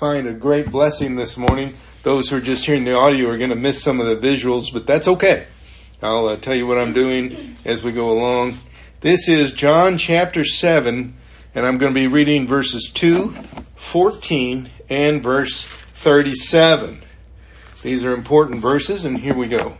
find 0.00 0.26
a 0.26 0.32
great 0.32 0.70
blessing 0.70 1.14
this 1.14 1.36
morning. 1.36 1.74
Those 2.04 2.30
who 2.30 2.38
are 2.38 2.40
just 2.40 2.64
hearing 2.64 2.84
the 2.84 2.96
audio 2.96 3.28
are 3.28 3.36
going 3.36 3.50
to 3.50 3.54
miss 3.54 3.82
some 3.82 4.00
of 4.00 4.06
the 4.06 4.16
visuals, 4.26 4.72
but 4.72 4.86
that's 4.86 5.06
okay. 5.06 5.46
I'll 6.00 6.28
uh, 6.28 6.38
tell 6.38 6.54
you 6.54 6.66
what 6.66 6.78
I'm 6.78 6.94
doing 6.94 7.54
as 7.66 7.84
we 7.84 7.92
go 7.92 8.10
along. 8.10 8.54
This 9.02 9.28
is 9.28 9.52
John 9.52 9.98
chapter 9.98 10.42
7, 10.42 11.14
and 11.54 11.66
I'm 11.66 11.76
going 11.76 11.92
to 11.92 12.00
be 12.00 12.06
reading 12.06 12.46
verses 12.46 12.90
2, 12.94 13.28
14, 13.74 14.70
and 14.88 15.22
verse 15.22 15.64
37. 15.64 17.02
These 17.82 18.02
are 18.02 18.14
important 18.14 18.62
verses, 18.62 19.04
and 19.04 19.18
here 19.18 19.36
we 19.36 19.48
go. 19.48 19.76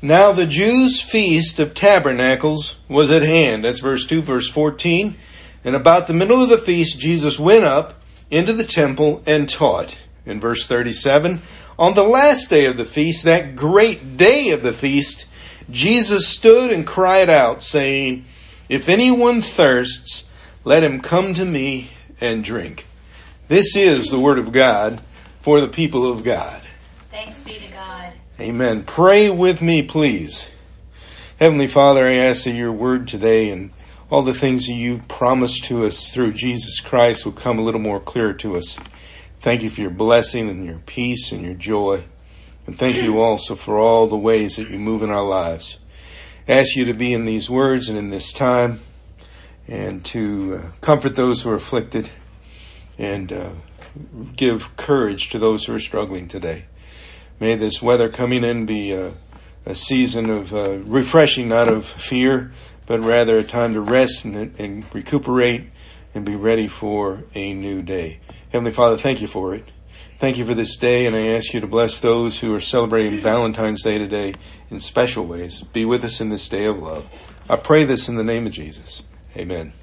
Now 0.00 0.32
the 0.32 0.46
Jews' 0.46 1.02
feast 1.02 1.58
of 1.58 1.74
tabernacles 1.74 2.76
was 2.88 3.12
at 3.12 3.22
hand. 3.22 3.64
That's 3.64 3.80
verse 3.80 4.06
2, 4.06 4.22
verse 4.22 4.48
14. 4.48 5.16
And 5.64 5.76
about 5.76 6.06
the 6.06 6.14
middle 6.14 6.42
of 6.42 6.48
the 6.48 6.56
feast, 6.56 6.98
Jesus 6.98 7.38
went 7.38 7.66
up 7.66 7.92
into 8.30 8.52
the 8.52 8.64
temple 8.64 9.22
and 9.26 9.48
taught. 9.48 9.96
In 10.24 10.40
verse 10.40 10.66
37, 10.66 11.40
on 11.78 11.94
the 11.94 12.02
last 12.02 12.50
day 12.50 12.64
of 12.66 12.76
the 12.76 12.84
feast, 12.84 13.24
that 13.24 13.54
great 13.54 14.16
day 14.16 14.50
of 14.50 14.62
the 14.62 14.72
feast, 14.72 15.26
Jesus 15.70 16.28
stood 16.28 16.72
and 16.72 16.86
cried 16.86 17.30
out, 17.30 17.62
saying, 17.62 18.24
If 18.68 18.88
anyone 18.88 19.42
thirsts, 19.42 20.28
let 20.64 20.82
him 20.82 21.00
come 21.00 21.34
to 21.34 21.44
me 21.44 21.90
and 22.20 22.42
drink. 22.42 22.86
This 23.48 23.76
is 23.76 24.08
the 24.08 24.18
word 24.18 24.38
of 24.38 24.52
God 24.52 25.06
for 25.40 25.60
the 25.60 25.68
people 25.68 26.10
of 26.10 26.24
God. 26.24 26.60
Thanks 27.06 27.42
be 27.42 27.58
to 27.58 27.68
God. 27.68 28.12
Amen. 28.40 28.82
Pray 28.82 29.30
with 29.30 29.62
me, 29.62 29.82
please. 29.82 30.48
Heavenly 31.38 31.68
Father, 31.68 32.06
I 32.06 32.14
ask 32.14 32.44
that 32.44 32.56
your 32.56 32.72
word 32.72 33.06
today 33.06 33.50
and 33.50 33.70
all 34.10 34.22
the 34.22 34.34
things 34.34 34.66
that 34.66 34.74
you've 34.74 35.08
promised 35.08 35.64
to 35.64 35.84
us 35.84 36.10
through 36.10 36.32
Jesus 36.32 36.80
Christ 36.80 37.24
will 37.24 37.32
come 37.32 37.58
a 37.58 37.62
little 37.62 37.80
more 37.80 38.00
clear 38.00 38.32
to 38.34 38.56
us. 38.56 38.78
Thank 39.40 39.62
you 39.62 39.70
for 39.70 39.80
your 39.80 39.90
blessing 39.90 40.48
and 40.48 40.64
your 40.64 40.78
peace 40.86 41.32
and 41.32 41.42
your 41.42 41.54
joy. 41.54 42.04
And 42.66 42.76
thank 42.76 42.96
you 42.96 43.20
also 43.20 43.54
for 43.54 43.78
all 43.78 44.06
the 44.06 44.16
ways 44.16 44.56
that 44.56 44.70
you 44.70 44.78
move 44.78 45.02
in 45.02 45.10
our 45.10 45.24
lives. 45.24 45.78
I 46.48 46.52
ask 46.52 46.76
you 46.76 46.84
to 46.84 46.94
be 46.94 47.12
in 47.12 47.24
these 47.24 47.50
words 47.50 47.88
and 47.88 47.98
in 47.98 48.10
this 48.10 48.32
time 48.32 48.80
and 49.68 50.04
to 50.06 50.60
uh, 50.62 50.70
comfort 50.80 51.16
those 51.16 51.42
who 51.42 51.50
are 51.50 51.56
afflicted 51.56 52.10
and 52.98 53.32
uh, 53.32 53.50
give 54.36 54.76
courage 54.76 55.30
to 55.30 55.38
those 55.38 55.64
who 55.64 55.74
are 55.74 55.80
struggling 55.80 56.28
today. 56.28 56.66
May 57.40 57.56
this 57.56 57.82
weather 57.82 58.08
coming 58.08 58.44
in 58.44 58.66
be 58.66 58.92
a, 58.92 59.14
season 59.72 60.30
of 60.30 60.54
uh, 60.54 60.78
refreshing, 60.84 61.48
not 61.48 61.66
of 61.66 61.84
fear, 61.84 62.52
but 62.86 63.00
rather 63.00 63.38
a 63.38 63.44
time 63.44 63.74
to 63.74 63.80
rest 63.80 64.24
and, 64.24 64.58
and 64.58 64.94
recuperate 64.94 65.64
and 66.14 66.24
be 66.24 66.36
ready 66.36 66.68
for 66.68 67.24
a 67.34 67.52
new 67.52 67.82
day. 67.82 68.20
Heavenly 68.50 68.72
Father, 68.72 68.96
thank 68.96 69.20
you 69.20 69.26
for 69.26 69.54
it. 69.54 69.64
Thank 70.18 70.38
you 70.38 70.46
for 70.46 70.54
this 70.54 70.76
day, 70.76 71.04
and 71.04 71.14
I 71.14 71.26
ask 71.34 71.52
you 71.52 71.60
to 71.60 71.66
bless 71.66 72.00
those 72.00 72.40
who 72.40 72.54
are 72.54 72.60
celebrating 72.60 73.18
Valentine's 73.18 73.82
Day 73.82 73.98
today 73.98 74.32
in 74.70 74.80
special 74.80 75.26
ways. 75.26 75.60
Be 75.60 75.84
with 75.84 76.04
us 76.04 76.22
in 76.22 76.30
this 76.30 76.48
day 76.48 76.64
of 76.64 76.78
love. 76.78 77.06
I 77.50 77.56
pray 77.56 77.84
this 77.84 78.08
in 78.08 78.16
the 78.16 78.24
name 78.24 78.46
of 78.46 78.52
Jesus. 78.52 79.02
Amen. 79.36 79.74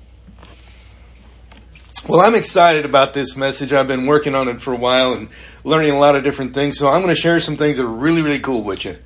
Well, 2.08 2.20
I'm 2.20 2.36
excited 2.36 2.84
about 2.84 3.14
this 3.14 3.38
message. 3.38 3.72
I've 3.72 3.88
been 3.88 4.08
working 4.08 4.34
on 4.36 4.50
it 4.50 4.60
for 4.60 4.74
a 4.74 4.78
while 4.78 5.14
and 5.14 5.30
learning 5.64 5.92
a 5.92 6.00
lot 6.00 6.16
of 6.16 6.24
different 6.24 6.54
things. 6.54 6.78
So 6.78 6.90
I'm 6.90 7.02
going 7.02 7.14
to 7.14 7.22
share 7.22 7.40
some 7.40 7.56
things 7.56 7.78
that 7.78 7.84
are 7.84 7.88
really, 7.88 8.22
really 8.22 8.40
cool 8.40 8.64
with 8.64 8.84
you. 8.84 8.98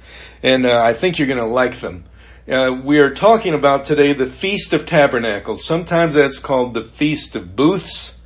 And 0.41 0.65
uh, 0.65 0.81
I 0.81 0.93
think 0.93 1.19
you're 1.19 1.27
going 1.27 1.39
to 1.39 1.45
like 1.45 1.75
them. 1.75 2.05
Uh, 2.47 2.79
we 2.81 2.99
are 2.99 3.13
talking 3.13 3.53
about 3.53 3.83
today 3.83 4.13
the 4.13 4.25
Feast 4.25 4.71
of 4.71 4.85
Tabernacles. 4.85 5.65
Sometimes 5.65 6.15
that's 6.15 6.39
called 6.39 6.73
the 6.73 6.81
Feast 6.81 7.35
of 7.35 7.57
Booths 7.57 8.17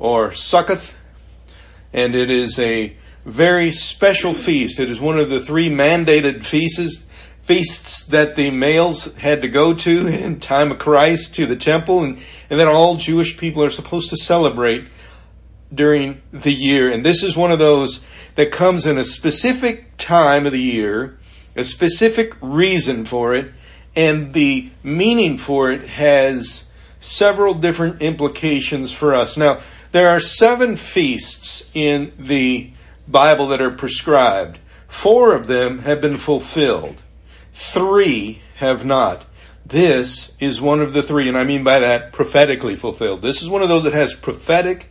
or 0.00 0.32
Succoth. 0.32 0.98
And 1.92 2.16
it 2.16 2.32
is 2.32 2.58
a 2.58 2.96
very 3.24 3.70
special 3.70 4.34
feast. 4.34 4.80
It 4.80 4.90
is 4.90 5.00
one 5.00 5.20
of 5.20 5.30
the 5.30 5.38
three 5.38 5.70
mandated 5.70 6.42
feasts 6.42 7.06
feasts 7.42 8.06
that 8.06 8.34
the 8.34 8.50
males 8.50 9.14
had 9.14 9.42
to 9.42 9.48
go 9.48 9.72
to 9.74 10.08
in 10.08 10.40
time 10.40 10.72
of 10.72 10.80
Christ 10.80 11.36
to 11.36 11.46
the 11.46 11.54
temple 11.54 12.02
and, 12.02 12.18
and 12.50 12.58
that 12.58 12.66
all 12.66 12.96
Jewish 12.96 13.38
people 13.38 13.62
are 13.62 13.70
supposed 13.70 14.10
to 14.10 14.16
celebrate 14.16 14.88
during 15.72 16.20
the 16.32 16.52
year. 16.52 16.90
And 16.90 17.04
this 17.04 17.22
is 17.22 17.36
one 17.36 17.52
of 17.52 17.60
those 17.60 18.04
that 18.34 18.50
comes 18.50 18.84
in 18.84 18.98
a 18.98 19.04
specific 19.04 19.96
time 19.96 20.44
of 20.44 20.50
the 20.50 20.60
year, 20.60 21.20
a 21.54 21.62
specific 21.62 22.34
reason 22.40 23.04
for 23.04 23.32
it, 23.32 23.52
and 23.96 24.32
the 24.32 24.70
meaning 24.82 25.38
for 25.38 25.70
it 25.70 25.82
has 25.82 26.70
several 27.00 27.54
different 27.54 28.02
implications 28.02 28.92
for 28.92 29.14
us. 29.14 29.36
Now, 29.36 29.60
there 29.92 30.10
are 30.10 30.20
seven 30.20 30.76
feasts 30.76 31.68
in 31.74 32.12
the 32.18 32.70
Bible 33.08 33.48
that 33.48 33.60
are 33.60 33.70
prescribed. 33.70 34.58
Four 34.86 35.34
of 35.34 35.46
them 35.46 35.80
have 35.80 36.00
been 36.00 36.16
fulfilled. 36.16 37.02
Three 37.52 38.42
have 38.56 38.84
not. 38.84 39.26
This 39.66 40.32
is 40.40 40.60
one 40.60 40.80
of 40.80 40.92
the 40.92 41.02
three, 41.02 41.28
and 41.28 41.38
I 41.38 41.44
mean 41.44 41.64
by 41.64 41.80
that 41.80 42.12
prophetically 42.12 42.76
fulfilled. 42.76 43.22
This 43.22 43.42
is 43.42 43.48
one 43.48 43.62
of 43.62 43.68
those 43.68 43.84
that 43.84 43.92
has 43.92 44.14
prophetic 44.14 44.88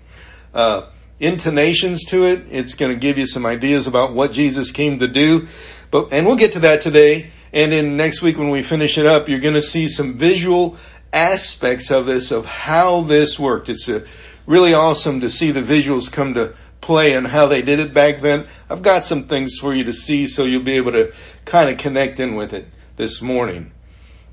uh, 0.53 0.89
intonations 1.19 2.05
to 2.05 2.23
it. 2.23 2.45
It's 2.49 2.75
going 2.75 2.93
to 2.93 2.97
give 2.97 3.17
you 3.17 3.25
some 3.25 3.45
ideas 3.45 3.87
about 3.87 4.13
what 4.13 4.31
Jesus 4.31 4.71
came 4.71 4.99
to 4.99 5.07
do. 5.07 5.47
But 5.91 6.09
and 6.11 6.25
we'll 6.25 6.37
get 6.37 6.53
to 6.53 6.59
that 6.61 6.81
today. 6.81 7.29
And 7.53 7.73
in 7.73 7.97
next 7.97 8.21
week 8.21 8.37
when 8.37 8.49
we 8.49 8.63
finish 8.63 8.97
it 8.97 9.05
up, 9.05 9.29
you're 9.29 9.39
going 9.39 9.55
to 9.55 9.61
see 9.61 9.87
some 9.87 10.13
visual 10.13 10.77
aspects 11.11 11.91
of 11.91 12.05
this 12.05 12.31
of 12.31 12.45
how 12.45 13.01
this 13.01 13.39
worked. 13.39 13.69
It's 13.69 13.89
a, 13.89 14.03
really 14.49 14.73
awesome 14.73 15.21
to 15.21 15.29
see 15.29 15.51
the 15.51 15.61
visuals 15.61 16.11
come 16.11 16.33
to 16.33 16.53
play 16.81 17.13
and 17.13 17.27
how 17.27 17.45
they 17.45 17.61
did 17.61 17.79
it 17.79 17.93
back 17.93 18.19
then. 18.21 18.47
I've 18.67 18.81
got 18.81 19.05
some 19.05 19.25
things 19.25 19.57
for 19.57 19.75
you 19.75 19.83
to 19.83 19.93
see 19.93 20.25
so 20.25 20.45
you'll 20.45 20.63
be 20.63 20.73
able 20.73 20.93
to 20.93 21.13
kind 21.45 21.69
of 21.69 21.77
connect 21.77 22.19
in 22.19 22.35
with 22.35 22.53
it 22.53 22.67
this 22.95 23.21
morning. 23.21 23.71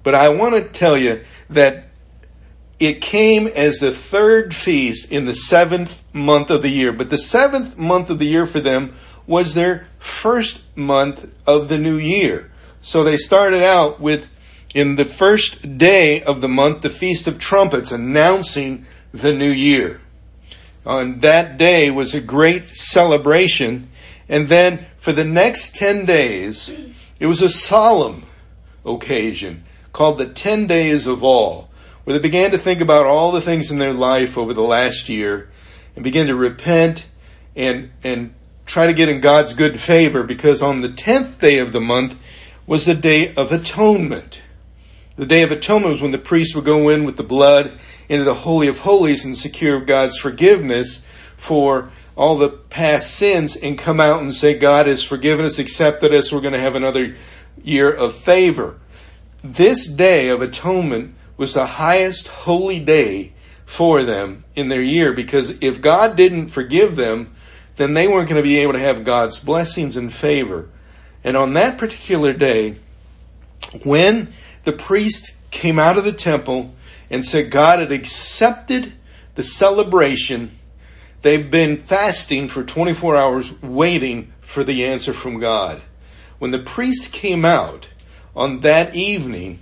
But 0.02 0.14
I 0.14 0.30
want 0.30 0.54
to 0.54 0.64
tell 0.64 0.96
you 0.96 1.22
that 1.50 1.88
it 2.78 3.02
came 3.02 3.46
as 3.46 3.80
the 3.80 3.92
third 3.92 4.54
feast 4.54 5.12
in 5.12 5.26
the 5.26 5.34
seventh 5.34 6.02
month 6.14 6.48
of 6.48 6.62
the 6.62 6.70
year. 6.70 6.92
But 6.92 7.10
the 7.10 7.18
seventh 7.18 7.76
month 7.76 8.08
of 8.08 8.18
the 8.18 8.26
year 8.26 8.46
for 8.46 8.60
them 8.60 8.94
was 9.26 9.52
their 9.52 9.86
first 9.98 10.62
month 10.76 11.30
of 11.46 11.68
the 11.68 11.78
new 11.78 11.96
year. 11.96 12.50
So 12.86 13.02
they 13.02 13.16
started 13.16 13.64
out 13.64 13.98
with, 13.98 14.30
in 14.72 14.94
the 14.94 15.06
first 15.06 15.76
day 15.76 16.22
of 16.22 16.40
the 16.40 16.48
month, 16.48 16.82
the 16.82 16.88
Feast 16.88 17.26
of 17.26 17.36
Trumpets, 17.36 17.90
announcing 17.90 18.86
the 19.10 19.32
new 19.32 19.50
year 19.50 20.00
on 20.86 21.18
that 21.18 21.58
day 21.58 21.90
was 21.90 22.14
a 22.14 22.20
great 22.20 22.62
celebration. 22.62 23.88
And 24.28 24.46
then 24.46 24.86
for 24.98 25.12
the 25.12 25.24
next 25.24 25.74
10 25.74 26.06
days, 26.06 26.70
it 27.18 27.26
was 27.26 27.42
a 27.42 27.48
solemn 27.48 28.22
occasion 28.84 29.64
called 29.92 30.18
the 30.18 30.28
10 30.28 30.68
Days 30.68 31.08
of 31.08 31.24
Awe, 31.24 31.64
where 32.04 32.16
they 32.16 32.22
began 32.22 32.52
to 32.52 32.58
think 32.58 32.80
about 32.80 33.04
all 33.04 33.32
the 33.32 33.40
things 33.40 33.72
in 33.72 33.80
their 33.80 33.94
life 33.94 34.38
over 34.38 34.54
the 34.54 34.62
last 34.62 35.08
year 35.08 35.50
and 35.96 36.04
begin 36.04 36.28
to 36.28 36.36
repent 36.36 37.08
and, 37.56 37.90
and 38.04 38.32
try 38.64 38.86
to 38.86 38.94
get 38.94 39.08
in 39.08 39.20
God's 39.20 39.54
good 39.54 39.80
favor 39.80 40.22
because 40.22 40.62
on 40.62 40.82
the 40.82 40.88
10th 40.88 41.40
day 41.40 41.58
of 41.58 41.72
the 41.72 41.80
month 41.80 42.16
was 42.66 42.86
the 42.86 42.94
Day 42.94 43.32
of 43.34 43.52
Atonement. 43.52 44.42
The 45.16 45.26
Day 45.26 45.42
of 45.42 45.52
Atonement 45.52 45.92
was 45.92 46.02
when 46.02 46.10
the 46.10 46.18
priest 46.18 46.56
would 46.56 46.64
go 46.64 46.88
in 46.88 47.04
with 47.04 47.16
the 47.16 47.22
blood 47.22 47.78
into 48.08 48.24
the 48.24 48.34
Holy 48.34 48.68
of 48.68 48.78
Holies 48.78 49.24
and 49.24 49.36
secure 49.36 49.80
God's 49.80 50.18
forgiveness 50.18 51.04
for 51.36 51.90
all 52.16 52.36
the 52.36 52.48
past 52.48 53.14
sins 53.14 53.56
and 53.56 53.78
come 53.78 54.00
out 54.00 54.20
and 54.20 54.34
say, 54.34 54.58
God 54.58 54.86
has 54.86 55.04
forgiven 55.04 55.44
us, 55.44 55.58
accepted 55.58 56.12
us, 56.12 56.32
we're 56.32 56.40
going 56.40 56.54
to 56.54 56.60
have 56.60 56.74
another 56.74 57.14
year 57.62 57.90
of 57.90 58.14
favor. 58.14 58.78
This 59.44 59.86
day 59.88 60.28
of 60.28 60.42
atonement 60.42 61.14
was 61.36 61.54
the 61.54 61.66
highest 61.66 62.28
holy 62.28 62.80
day 62.80 63.32
for 63.64 64.02
them 64.02 64.44
in 64.54 64.68
their 64.68 64.82
year 64.82 65.12
because 65.12 65.50
if 65.60 65.80
God 65.80 66.16
didn't 66.16 66.48
forgive 66.48 66.96
them, 66.96 67.32
then 67.76 67.94
they 67.94 68.08
weren't 68.08 68.28
going 68.28 68.42
to 68.42 68.48
be 68.48 68.58
able 68.58 68.72
to 68.72 68.78
have 68.78 69.04
God's 69.04 69.38
blessings 69.38 69.96
and 69.96 70.12
favor. 70.12 70.68
And 71.26 71.36
on 71.36 71.52
that 71.52 71.76
particular 71.76 72.32
day, 72.32 72.76
when 73.84 74.32
the 74.64 74.72
priest 74.72 75.36
came 75.50 75.78
out 75.78 75.98
of 75.98 76.04
the 76.04 76.12
temple 76.12 76.74
and 77.10 77.24
said 77.24 77.50
God 77.50 77.80
had 77.80 77.92
accepted 77.92 78.92
the 79.34 79.42
celebration. 79.42 80.58
They've 81.22 81.50
been 81.50 81.78
fasting 81.78 82.48
for 82.48 82.64
24 82.64 83.16
hours 83.16 83.62
waiting 83.62 84.32
for 84.40 84.64
the 84.64 84.86
answer 84.86 85.12
from 85.12 85.38
God. 85.38 85.82
When 86.38 86.50
the 86.50 86.58
priest 86.62 87.12
came 87.12 87.44
out 87.44 87.88
on 88.34 88.60
that 88.60 88.94
evening 88.94 89.60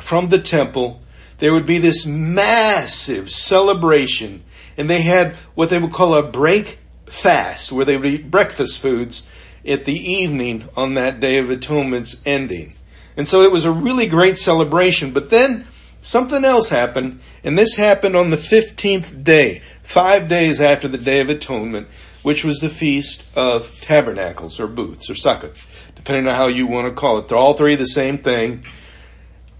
from 0.00 0.28
the 0.28 0.40
temple, 0.40 1.00
there 1.38 1.52
would 1.52 1.66
be 1.66 1.78
this 1.78 2.06
massive 2.06 3.30
celebration 3.30 4.42
and 4.76 4.90
they 4.90 5.02
had 5.02 5.34
what 5.54 5.70
they 5.70 5.78
would 5.78 5.92
call 5.92 6.14
a 6.14 6.22
break 6.22 6.78
fast 7.06 7.72
where 7.72 7.84
they 7.84 7.96
would 7.96 8.06
eat 8.06 8.30
breakfast 8.30 8.80
foods 8.80 9.26
at 9.66 9.84
the 9.84 9.94
evening 9.94 10.68
on 10.76 10.94
that 10.94 11.20
day 11.20 11.38
of 11.38 11.50
atonement's 11.50 12.20
ending. 12.24 12.72
And 13.16 13.26
so 13.26 13.42
it 13.42 13.52
was 13.52 13.64
a 13.64 13.72
really 13.72 14.06
great 14.06 14.38
celebration. 14.38 15.12
But 15.12 15.30
then 15.30 15.66
Something 16.06 16.44
else 16.44 16.68
happened, 16.68 17.18
and 17.42 17.58
this 17.58 17.74
happened 17.74 18.14
on 18.14 18.30
the 18.30 18.36
15th 18.36 19.24
day. 19.24 19.60
five 19.82 20.28
days 20.28 20.60
after 20.60 20.86
the 20.86 20.98
Day 20.98 21.18
of 21.18 21.28
Atonement, 21.28 21.88
which 22.22 22.44
was 22.44 22.60
the 22.60 22.68
Feast 22.68 23.24
of 23.34 23.80
Tabernacles 23.80 24.60
or 24.60 24.68
Booths 24.68 25.10
or 25.10 25.14
Sukkot, 25.14 25.66
depending 25.96 26.28
on 26.28 26.36
how 26.36 26.46
you 26.46 26.68
want 26.68 26.86
to 26.86 26.92
call 26.92 27.18
it. 27.18 27.26
They're 27.26 27.36
all 27.36 27.54
three 27.54 27.74
the 27.74 27.86
same 27.86 28.18
thing. 28.18 28.64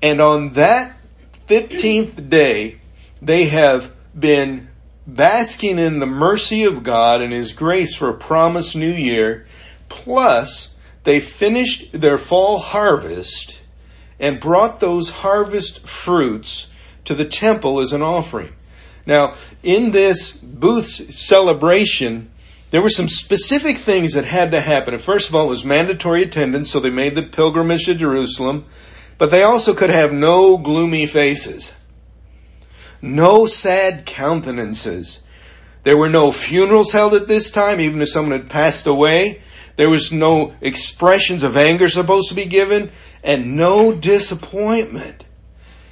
And 0.00 0.20
on 0.20 0.50
that 0.52 0.96
15th 1.48 2.30
day, 2.30 2.80
they 3.20 3.46
have 3.46 3.92
been 4.16 4.68
basking 5.04 5.80
in 5.80 5.98
the 5.98 6.06
mercy 6.06 6.62
of 6.62 6.84
God 6.84 7.22
and 7.22 7.32
His 7.32 7.52
grace 7.52 7.96
for 7.96 8.08
a 8.08 8.14
promised 8.14 8.76
new 8.76 8.92
year. 8.92 9.45
Plus, 9.96 10.74
they 11.04 11.20
finished 11.20 11.98
their 11.98 12.18
fall 12.18 12.58
harvest 12.58 13.62
and 14.20 14.38
brought 14.38 14.78
those 14.78 15.10
harvest 15.10 15.86
fruits 15.86 16.68
to 17.06 17.14
the 17.14 17.24
temple 17.24 17.80
as 17.80 17.92
an 17.92 18.02
offering. 18.02 18.54
Now, 19.06 19.34
in 19.62 19.92
this 19.92 20.32
booth's 20.36 21.16
celebration, 21.16 22.30
there 22.70 22.82
were 22.82 22.90
some 22.90 23.08
specific 23.08 23.78
things 23.78 24.12
that 24.12 24.24
had 24.26 24.50
to 24.50 24.60
happen. 24.60 24.94
And 24.94 25.02
first 25.02 25.28
of 25.28 25.34
all, 25.34 25.46
it 25.46 25.50
was 25.50 25.64
mandatory 25.64 26.22
attendance, 26.22 26.70
so 26.70 26.78
they 26.78 26.90
made 26.90 27.14
the 27.14 27.22
pilgrimage 27.22 27.86
to 27.86 27.94
Jerusalem. 27.94 28.66
But 29.18 29.30
they 29.30 29.42
also 29.42 29.72
could 29.74 29.90
have 29.90 30.12
no 30.12 30.58
gloomy 30.58 31.06
faces, 31.06 31.72
no 33.00 33.46
sad 33.46 34.04
countenances. 34.04 35.20
There 35.84 35.96
were 35.96 36.10
no 36.10 36.32
funerals 36.32 36.92
held 36.92 37.14
at 37.14 37.28
this 37.28 37.50
time, 37.50 37.80
even 37.80 38.02
if 38.02 38.10
someone 38.10 38.38
had 38.38 38.50
passed 38.50 38.86
away. 38.86 39.40
There 39.76 39.90
was 39.90 40.10
no 40.10 40.54
expressions 40.60 41.42
of 41.42 41.56
anger 41.56 41.88
supposed 41.88 42.28
to 42.30 42.34
be 42.34 42.46
given, 42.46 42.90
and 43.22 43.56
no 43.56 43.92
disappointment. 43.92 45.24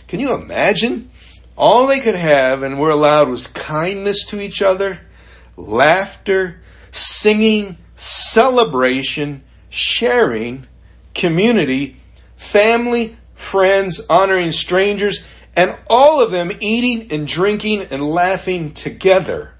Can 0.08 0.20
you 0.20 0.34
imagine? 0.34 1.10
All 1.56 1.86
they 1.86 2.00
could 2.00 2.14
have 2.14 2.62
and 2.62 2.80
were 2.80 2.90
allowed 2.90 3.28
was 3.28 3.46
kindness 3.46 4.24
to 4.26 4.40
each 4.40 4.62
other, 4.62 5.00
laughter, 5.56 6.60
singing, 6.90 7.76
celebration, 7.96 9.42
sharing, 9.68 10.66
community, 11.14 12.00
family, 12.36 13.16
friends, 13.34 14.00
honoring 14.08 14.52
strangers, 14.52 15.24
and 15.56 15.76
all 15.86 16.22
of 16.22 16.30
them 16.30 16.50
eating 16.60 17.12
and 17.12 17.26
drinking 17.26 17.82
and 17.90 18.04
laughing 18.04 18.72
together. 18.72 19.54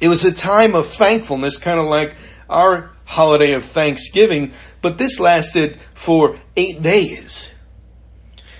It 0.00 0.08
was 0.08 0.24
a 0.24 0.32
time 0.32 0.74
of 0.74 0.88
thankfulness, 0.88 1.58
kind 1.58 1.78
of 1.78 1.86
like 1.86 2.16
our 2.50 2.91
holiday 3.12 3.52
of 3.52 3.64
Thanksgiving, 3.64 4.52
but 4.80 4.98
this 4.98 5.20
lasted 5.20 5.78
for 5.94 6.38
eight 6.56 6.82
days. 6.82 7.52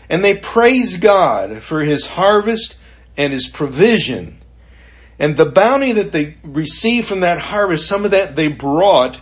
And 0.09 0.23
they 0.23 0.37
praised 0.37 1.01
God 1.01 1.63
for 1.63 1.81
his 1.81 2.07
harvest 2.07 2.79
and 3.17 3.33
his 3.33 3.49
provision. 3.49 4.37
And 5.19 5.37
the 5.37 5.47
bounty 5.47 5.93
that 5.93 6.13
they 6.13 6.37
received 6.43 7.09
from 7.09 7.21
that 7.21 7.39
harvest, 7.39 7.87
some 7.87 8.05
of 8.05 8.11
that 8.11 8.37
they 8.37 8.49
brought 8.49 9.21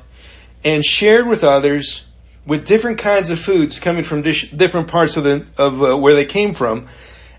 and 0.65 0.85
shared 0.85 1.27
with 1.27 1.45
others 1.45 2.05
with 2.47 2.67
different 2.67 2.99
kinds 2.99 3.31
of 3.31 3.39
foods 3.39 3.79
coming 3.79 4.03
from 4.03 4.23
different 4.23 4.89
parts 4.89 5.17
of, 5.17 5.25
the, 5.25 5.47
of 5.57 5.83
uh, 5.83 5.97
where 5.97 6.15
they 6.15 6.25
came 6.25 6.55
from. 6.55 6.87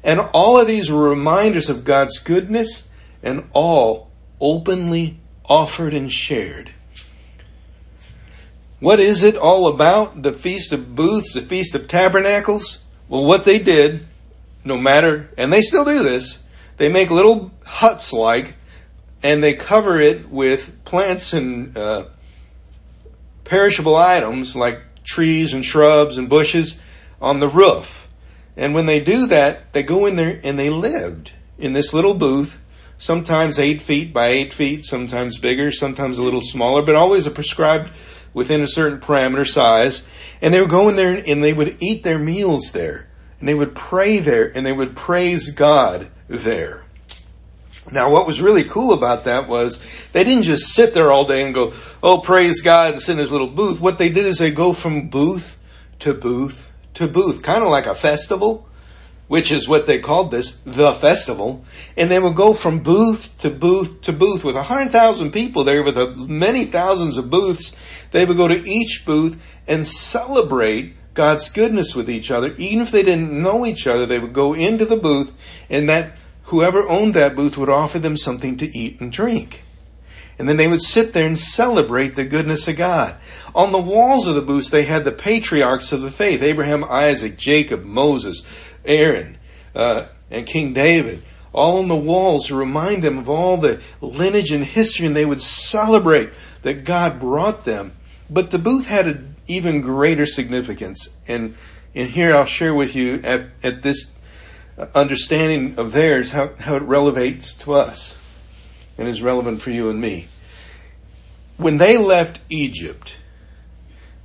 And 0.03 0.21
all 0.33 0.59
of 0.59 0.67
these 0.67 0.89
were 0.89 1.09
reminders 1.09 1.69
of 1.69 1.83
God's 1.83 2.19
goodness 2.19 2.87
and 3.21 3.49
all 3.51 4.11
openly 4.39 5.19
offered 5.45 5.93
and 5.93 6.11
shared. 6.11 6.71
What 8.81 8.99
is 8.99 9.21
it 9.21 9.35
all 9.37 9.67
about? 9.67 10.23
The 10.23 10.33
Feast 10.33 10.73
of 10.73 10.95
Booths, 10.95 11.35
the 11.35 11.41
Feast 11.41 11.75
of 11.75 11.87
Tabernacles? 11.87 12.81
Well, 13.07 13.23
what 13.23 13.45
they 13.45 13.59
did, 13.59 14.07
no 14.65 14.75
matter, 14.75 15.29
and 15.37 15.53
they 15.53 15.61
still 15.61 15.85
do 15.85 16.01
this, 16.01 16.39
they 16.77 16.89
make 16.89 17.11
little 17.11 17.51
huts 17.63 18.11
like, 18.11 18.55
and 19.21 19.43
they 19.43 19.53
cover 19.53 19.99
it 19.99 20.31
with 20.31 20.83
plants 20.83 21.33
and 21.33 21.77
uh, 21.77 22.05
perishable 23.43 23.95
items 23.95 24.55
like 24.55 25.03
trees 25.03 25.53
and 25.53 25.63
shrubs 25.63 26.17
and 26.17 26.27
bushes 26.27 26.81
on 27.21 27.39
the 27.39 27.49
roof. 27.49 28.07
And 28.57 28.73
when 28.73 28.87
they 28.87 28.99
do 28.99 29.27
that, 29.27 29.73
they 29.73 29.83
go 29.83 30.07
in 30.07 30.15
there 30.15 30.39
and 30.43 30.57
they 30.57 30.71
lived 30.71 31.33
in 31.59 31.73
this 31.73 31.93
little 31.93 32.15
booth, 32.15 32.59
sometimes 33.01 33.57
eight 33.57 33.81
feet 33.81 34.13
by 34.13 34.27
eight 34.27 34.53
feet, 34.53 34.85
sometimes 34.85 35.39
bigger, 35.39 35.71
sometimes 35.71 36.19
a 36.19 36.23
little 36.23 36.39
smaller, 36.39 36.85
but 36.85 36.95
always 36.95 37.25
a 37.25 37.31
prescribed 37.31 37.91
within 38.33 38.61
a 38.61 38.67
certain 38.67 38.99
parameter 38.99 39.45
size. 39.45 40.07
And 40.41 40.53
they 40.53 40.61
would 40.61 40.69
go 40.69 40.87
in 40.87 40.95
there 40.95 41.21
and 41.27 41.43
they 41.43 41.51
would 41.51 41.81
eat 41.81 42.03
their 42.03 42.19
meals 42.19 42.71
there. 42.71 43.07
And 43.39 43.49
they 43.49 43.55
would 43.55 43.75
pray 43.75 44.19
there 44.19 44.55
and 44.55 44.63
they 44.63 44.71
would 44.71 44.95
praise 44.95 45.49
God 45.49 46.11
there. 46.29 46.85
Now, 47.91 48.11
what 48.11 48.27
was 48.27 48.39
really 48.39 48.63
cool 48.63 48.93
about 48.93 49.23
that 49.23 49.49
was 49.49 49.81
they 50.13 50.23
didn't 50.23 50.43
just 50.43 50.73
sit 50.73 50.93
there 50.93 51.11
all 51.11 51.25
day 51.25 51.43
and 51.43 51.55
go, 51.55 51.73
oh, 52.03 52.19
praise 52.19 52.61
God, 52.61 52.91
and 52.91 53.01
sit 53.01 53.13
in 53.13 53.17
his 53.17 53.31
little 53.31 53.49
booth. 53.49 53.81
What 53.81 53.97
they 53.97 54.09
did 54.09 54.27
is 54.27 54.37
they 54.37 54.51
go 54.51 54.73
from 54.73 55.09
booth 55.09 55.57
to 55.99 56.13
booth 56.13 56.71
to 56.93 57.07
booth, 57.07 57.41
kind 57.41 57.63
of 57.63 57.69
like 57.69 57.87
a 57.87 57.95
festival, 57.95 58.67
which 59.31 59.49
is 59.49 59.65
what 59.65 59.85
they 59.85 59.97
called 59.97 60.29
this, 60.29 60.57
the 60.65 60.91
festival. 60.91 61.63
And 61.95 62.11
they 62.11 62.19
would 62.19 62.35
go 62.35 62.53
from 62.53 62.79
booth 62.79 63.33
to 63.37 63.49
booth 63.49 64.01
to 64.01 64.11
booth 64.11 64.43
with 64.43 64.57
a 64.57 64.63
hundred 64.63 64.91
thousand 64.91 65.31
people 65.31 65.63
there 65.63 65.83
with 65.83 65.97
a, 65.97 66.13
many 66.17 66.65
thousands 66.65 67.17
of 67.17 67.29
booths. 67.29 67.73
They 68.11 68.25
would 68.25 68.35
go 68.35 68.49
to 68.49 68.69
each 68.69 69.03
booth 69.05 69.41
and 69.69 69.87
celebrate 69.87 70.95
God's 71.13 71.47
goodness 71.47 71.95
with 71.95 72.09
each 72.09 72.29
other. 72.29 72.53
Even 72.57 72.81
if 72.81 72.91
they 72.91 73.03
didn't 73.03 73.31
know 73.31 73.65
each 73.65 73.87
other, 73.87 74.05
they 74.05 74.19
would 74.19 74.33
go 74.33 74.53
into 74.53 74.83
the 74.83 74.97
booth 74.97 75.31
and 75.69 75.87
that 75.87 76.17
whoever 76.43 76.85
owned 76.89 77.13
that 77.13 77.33
booth 77.33 77.57
would 77.57 77.69
offer 77.69 77.99
them 77.99 78.17
something 78.17 78.57
to 78.57 78.77
eat 78.77 78.99
and 78.99 79.13
drink. 79.13 79.63
And 80.39 80.49
then 80.49 80.57
they 80.57 80.67
would 80.67 80.81
sit 80.81 81.13
there 81.13 81.27
and 81.27 81.37
celebrate 81.37 82.15
the 82.15 82.25
goodness 82.25 82.67
of 82.67 82.75
God. 82.75 83.15
On 83.53 83.71
the 83.71 83.79
walls 83.79 84.27
of 84.27 84.35
the 84.35 84.41
booths, 84.41 84.71
they 84.71 84.83
had 84.83 85.05
the 85.05 85.11
patriarchs 85.11 85.91
of 85.91 86.01
the 86.01 86.09
faith 86.09 86.41
Abraham, 86.41 86.83
Isaac, 86.83 87.37
Jacob, 87.37 87.85
Moses, 87.85 88.43
Aaron, 88.85 89.37
uh, 89.75 90.07
and 90.29 90.45
King 90.45 90.73
David. 90.73 91.23
All 91.53 91.79
on 91.79 91.89
the 91.89 91.95
walls 91.95 92.47
to 92.47 92.55
remind 92.55 93.03
them 93.03 93.17
of 93.17 93.29
all 93.29 93.57
the 93.57 93.81
lineage 93.99 94.51
and 94.51 94.63
history, 94.63 95.05
and 95.05 95.15
they 95.15 95.25
would 95.25 95.41
celebrate 95.41 96.29
that 96.61 96.85
God 96.85 97.19
brought 97.19 97.65
them. 97.65 97.93
But 98.29 98.51
the 98.51 98.59
booth 98.59 98.87
had 98.87 99.07
an 99.07 99.35
even 99.47 99.81
greater 99.81 100.25
significance. 100.25 101.09
And, 101.27 101.55
and 101.93 102.09
here 102.09 102.33
I'll 102.33 102.45
share 102.45 102.73
with 102.73 102.95
you 102.95 103.19
at, 103.23 103.47
at 103.61 103.81
this 103.83 104.11
understanding 104.95 105.77
of 105.77 105.91
theirs, 105.91 106.31
how, 106.31 106.51
how 106.59 106.75
it 106.75 106.83
relevates 106.83 107.57
to 107.59 107.73
us 107.73 108.17
and 108.97 109.07
is 109.07 109.21
relevant 109.21 109.61
for 109.61 109.71
you 109.71 109.89
and 109.89 109.99
me. 109.99 110.27
When 111.57 111.77
they 111.77 111.97
left 111.97 112.39
Egypt, 112.49 113.19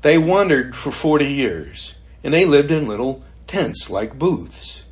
they 0.02 0.18
wandered 0.18 0.74
for 0.74 0.90
40 0.90 1.26
years 1.26 1.94
and 2.22 2.32
they 2.32 2.44
lived 2.44 2.70
in 2.70 2.86
little 2.86 3.24
tents 3.46 3.90
like 3.90 4.18
booths. 4.18 4.84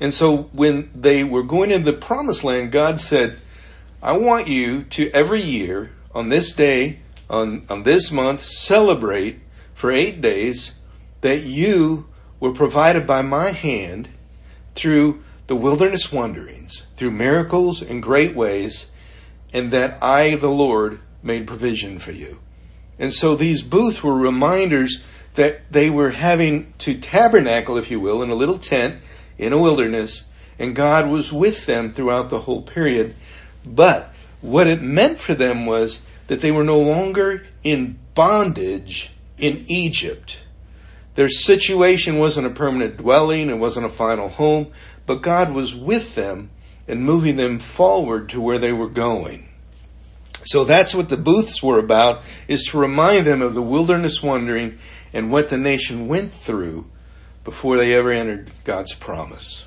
And 0.00 0.14
so 0.14 0.44
when 0.52 0.90
they 0.94 1.24
were 1.24 1.42
going 1.42 1.70
into 1.70 1.90
the 1.90 1.98
promised 1.98 2.44
land, 2.44 2.70
God 2.70 3.00
said, 3.00 3.40
I 4.02 4.16
want 4.16 4.46
you 4.46 4.84
to 4.84 5.10
every 5.10 5.42
year 5.42 5.90
on 6.14 6.28
this 6.28 6.52
day, 6.52 7.00
on, 7.28 7.66
on 7.68 7.82
this 7.82 8.10
month, 8.12 8.40
celebrate 8.40 9.40
for 9.74 9.90
eight 9.90 10.20
days 10.20 10.74
that 11.20 11.40
you 11.40 12.06
were 12.40 12.52
provided 12.52 13.06
by 13.06 13.22
my 13.22 13.50
hand 13.50 14.08
through 14.74 15.22
the 15.48 15.56
wilderness 15.56 16.12
wanderings, 16.12 16.86
through 16.96 17.10
miracles 17.10 17.82
and 17.82 18.02
great 18.02 18.36
ways, 18.36 18.90
and 19.52 19.70
that 19.72 20.00
I, 20.02 20.36
the 20.36 20.50
Lord, 20.50 21.00
made 21.22 21.46
provision 21.46 21.98
for 21.98 22.12
you. 22.12 22.38
And 22.98 23.12
so 23.12 23.34
these 23.34 23.62
booths 23.62 24.02
were 24.02 24.14
reminders 24.14 25.02
that 25.38 25.70
they 25.70 25.88
were 25.88 26.10
having 26.10 26.74
to 26.78 26.98
tabernacle, 26.98 27.76
if 27.76 27.92
you 27.92 28.00
will, 28.00 28.24
in 28.24 28.30
a 28.30 28.34
little 28.34 28.58
tent 28.58 28.96
in 29.38 29.52
a 29.52 29.58
wilderness, 29.58 30.24
and 30.58 30.74
God 30.74 31.08
was 31.08 31.32
with 31.32 31.64
them 31.64 31.92
throughout 31.92 32.28
the 32.28 32.40
whole 32.40 32.62
period. 32.62 33.14
But 33.64 34.12
what 34.40 34.66
it 34.66 34.82
meant 34.82 35.20
for 35.20 35.34
them 35.34 35.64
was 35.64 36.04
that 36.26 36.40
they 36.40 36.50
were 36.50 36.64
no 36.64 36.80
longer 36.80 37.46
in 37.62 38.00
bondage 38.14 39.12
in 39.38 39.64
Egypt. 39.68 40.40
Their 41.14 41.28
situation 41.28 42.18
wasn't 42.18 42.48
a 42.48 42.50
permanent 42.50 42.96
dwelling, 42.96 43.48
it 43.48 43.58
wasn't 43.58 43.86
a 43.86 43.90
final 43.90 44.28
home, 44.28 44.72
but 45.06 45.22
God 45.22 45.54
was 45.54 45.72
with 45.72 46.16
them 46.16 46.50
and 46.88 47.04
moving 47.04 47.36
them 47.36 47.60
forward 47.60 48.30
to 48.30 48.40
where 48.40 48.58
they 48.58 48.72
were 48.72 48.88
going. 48.88 49.47
So 50.48 50.64
that's 50.64 50.94
what 50.94 51.10
the 51.10 51.18
booths 51.18 51.62
were 51.62 51.78
about, 51.78 52.22
is 52.48 52.64
to 52.70 52.78
remind 52.78 53.26
them 53.26 53.42
of 53.42 53.52
the 53.52 53.62
wilderness 53.62 54.22
wandering 54.22 54.78
and 55.12 55.30
what 55.30 55.50
the 55.50 55.58
nation 55.58 56.08
went 56.08 56.32
through 56.32 56.86
before 57.44 57.76
they 57.76 57.92
ever 57.92 58.10
entered 58.10 58.50
God's 58.64 58.94
promise. 58.94 59.66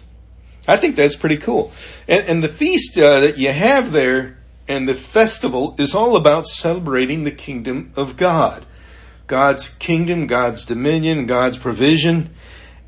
I 0.68 0.78
think 0.78 0.96
that's 0.96 1.16
pretty 1.16 1.38
cool. 1.38 1.72
And, 2.08 2.26
and 2.26 2.44
the 2.44 2.48
feast 2.48 2.98
uh, 2.98 3.20
that 3.20 3.38
you 3.38 3.52
have 3.52 3.92
there 3.92 4.40
and 4.68 4.88
the 4.88 4.96
festival 4.96 5.76
is 5.78 5.94
all 5.94 6.16
about 6.16 6.48
celebrating 6.48 7.26
the 7.26 7.32
kingdom 7.32 7.92
of 7.96 8.18
God. 8.18 8.66
God's 9.28 9.70
kingdom, 9.70 10.26
God's 10.26 10.66
dominion, 10.66 11.28
God's 11.28 11.58
provision. 11.58 12.34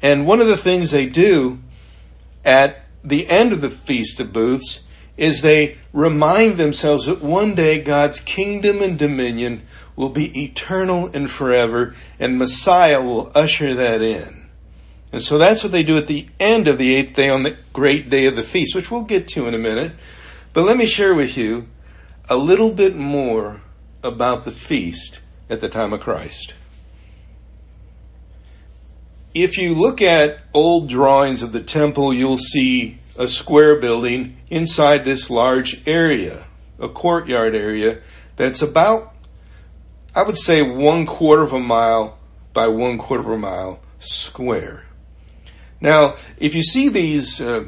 And 0.01 0.25
one 0.25 0.41
of 0.41 0.47
the 0.47 0.57
things 0.57 0.89
they 0.89 1.05
do 1.05 1.59
at 2.43 2.77
the 3.03 3.29
end 3.29 3.53
of 3.53 3.61
the 3.61 3.69
Feast 3.69 4.19
of 4.19 4.33
Booths 4.33 4.79
is 5.17 5.41
they 5.41 5.77
remind 5.91 6.57
themselves 6.57 7.05
that 7.05 7.21
one 7.21 7.55
day 7.55 7.81
God's 7.81 8.19
kingdom 8.19 8.81
and 8.81 8.97
dominion 8.97 9.61
will 9.95 10.09
be 10.09 10.43
eternal 10.43 11.07
and 11.13 11.29
forever, 11.29 11.95
and 12.19 12.37
Messiah 12.39 13.01
will 13.01 13.31
usher 13.35 13.75
that 13.75 14.01
in. 14.01 14.49
And 15.11 15.21
so 15.21 15.37
that's 15.37 15.61
what 15.61 15.71
they 15.71 15.83
do 15.83 15.97
at 15.97 16.07
the 16.07 16.27
end 16.39 16.67
of 16.67 16.79
the 16.79 16.95
eighth 16.95 17.15
day 17.15 17.29
on 17.29 17.43
the 17.43 17.55
great 17.71 18.09
day 18.09 18.25
of 18.25 18.35
the 18.35 18.41
feast, 18.41 18.73
which 18.73 18.89
we'll 18.89 19.03
get 19.03 19.27
to 19.29 19.47
in 19.47 19.53
a 19.53 19.59
minute. 19.59 19.91
But 20.53 20.63
let 20.63 20.75
me 20.75 20.87
share 20.87 21.13
with 21.13 21.37
you 21.37 21.67
a 22.27 22.35
little 22.35 22.71
bit 22.71 22.95
more 22.95 23.61
about 24.01 24.43
the 24.43 24.51
feast 24.51 25.21
at 25.49 25.61
the 25.61 25.69
time 25.69 25.93
of 25.93 25.99
Christ. 25.99 26.55
If 29.35 29.57
you 29.57 29.75
look 29.75 30.01
at 30.01 30.39
old 30.53 30.89
drawings 30.89 31.43
of 31.43 31.51
the 31.51 31.61
temple, 31.61 32.13
you'll 32.13 32.37
see 32.37 32.97
a 33.17 33.27
square 33.27 33.79
building 33.79 34.37
inside 34.49 35.05
this 35.05 35.29
large 35.29 35.87
area, 35.87 36.45
a 36.79 36.89
courtyard 36.89 37.55
area 37.55 38.01
that's 38.35 38.61
about, 38.61 39.13
I 40.15 40.23
would 40.23 40.37
say, 40.37 40.61
one 40.61 41.05
quarter 41.05 41.43
of 41.43 41.53
a 41.53 41.59
mile 41.59 42.17
by 42.53 42.67
one 42.67 42.97
quarter 42.97 43.23
of 43.23 43.29
a 43.29 43.37
mile 43.37 43.79
square. 43.99 44.85
Now, 45.79 46.15
if 46.37 46.55
you 46.55 46.63
see 46.63 46.89
these 46.89 47.41
uh, 47.41 47.65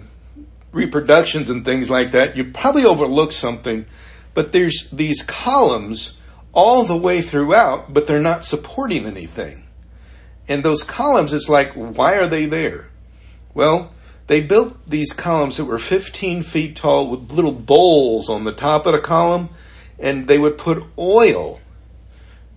reproductions 0.71 1.49
and 1.49 1.65
things 1.65 1.89
like 1.89 2.11
that, 2.11 2.35
you 2.35 2.45
probably 2.51 2.85
overlook 2.85 3.31
something, 3.31 3.85
but 4.33 4.51
there's 4.51 4.89
these 4.91 5.21
columns 5.23 6.17
all 6.53 6.83
the 6.83 6.97
way 6.97 7.21
throughout, 7.21 7.93
but 7.93 8.07
they're 8.07 8.21
not 8.21 8.45
supporting 8.45 9.05
anything. 9.05 9.67
And 10.47 10.63
those 10.63 10.83
columns, 10.83 11.33
it's 11.33 11.49
like, 11.49 11.73
why 11.73 12.17
are 12.17 12.27
they 12.27 12.45
there? 12.45 12.89
Well, 13.53 13.94
they 14.27 14.41
built 14.41 14.87
these 14.87 15.13
columns 15.13 15.57
that 15.57 15.65
were 15.65 15.77
15 15.77 16.43
feet 16.43 16.75
tall 16.75 17.09
with 17.09 17.31
little 17.31 17.51
bowls 17.51 18.29
on 18.29 18.43
the 18.43 18.51
top 18.51 18.85
of 18.85 18.93
the 18.93 18.99
column, 18.99 19.49
and 19.99 20.27
they 20.27 20.39
would 20.39 20.57
put 20.57 20.83
oil 20.97 21.59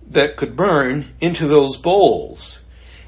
that 0.09 0.35
could 0.35 0.55
burn 0.55 1.05
into 1.21 1.47
those 1.47 1.77
bowls. 1.77 2.61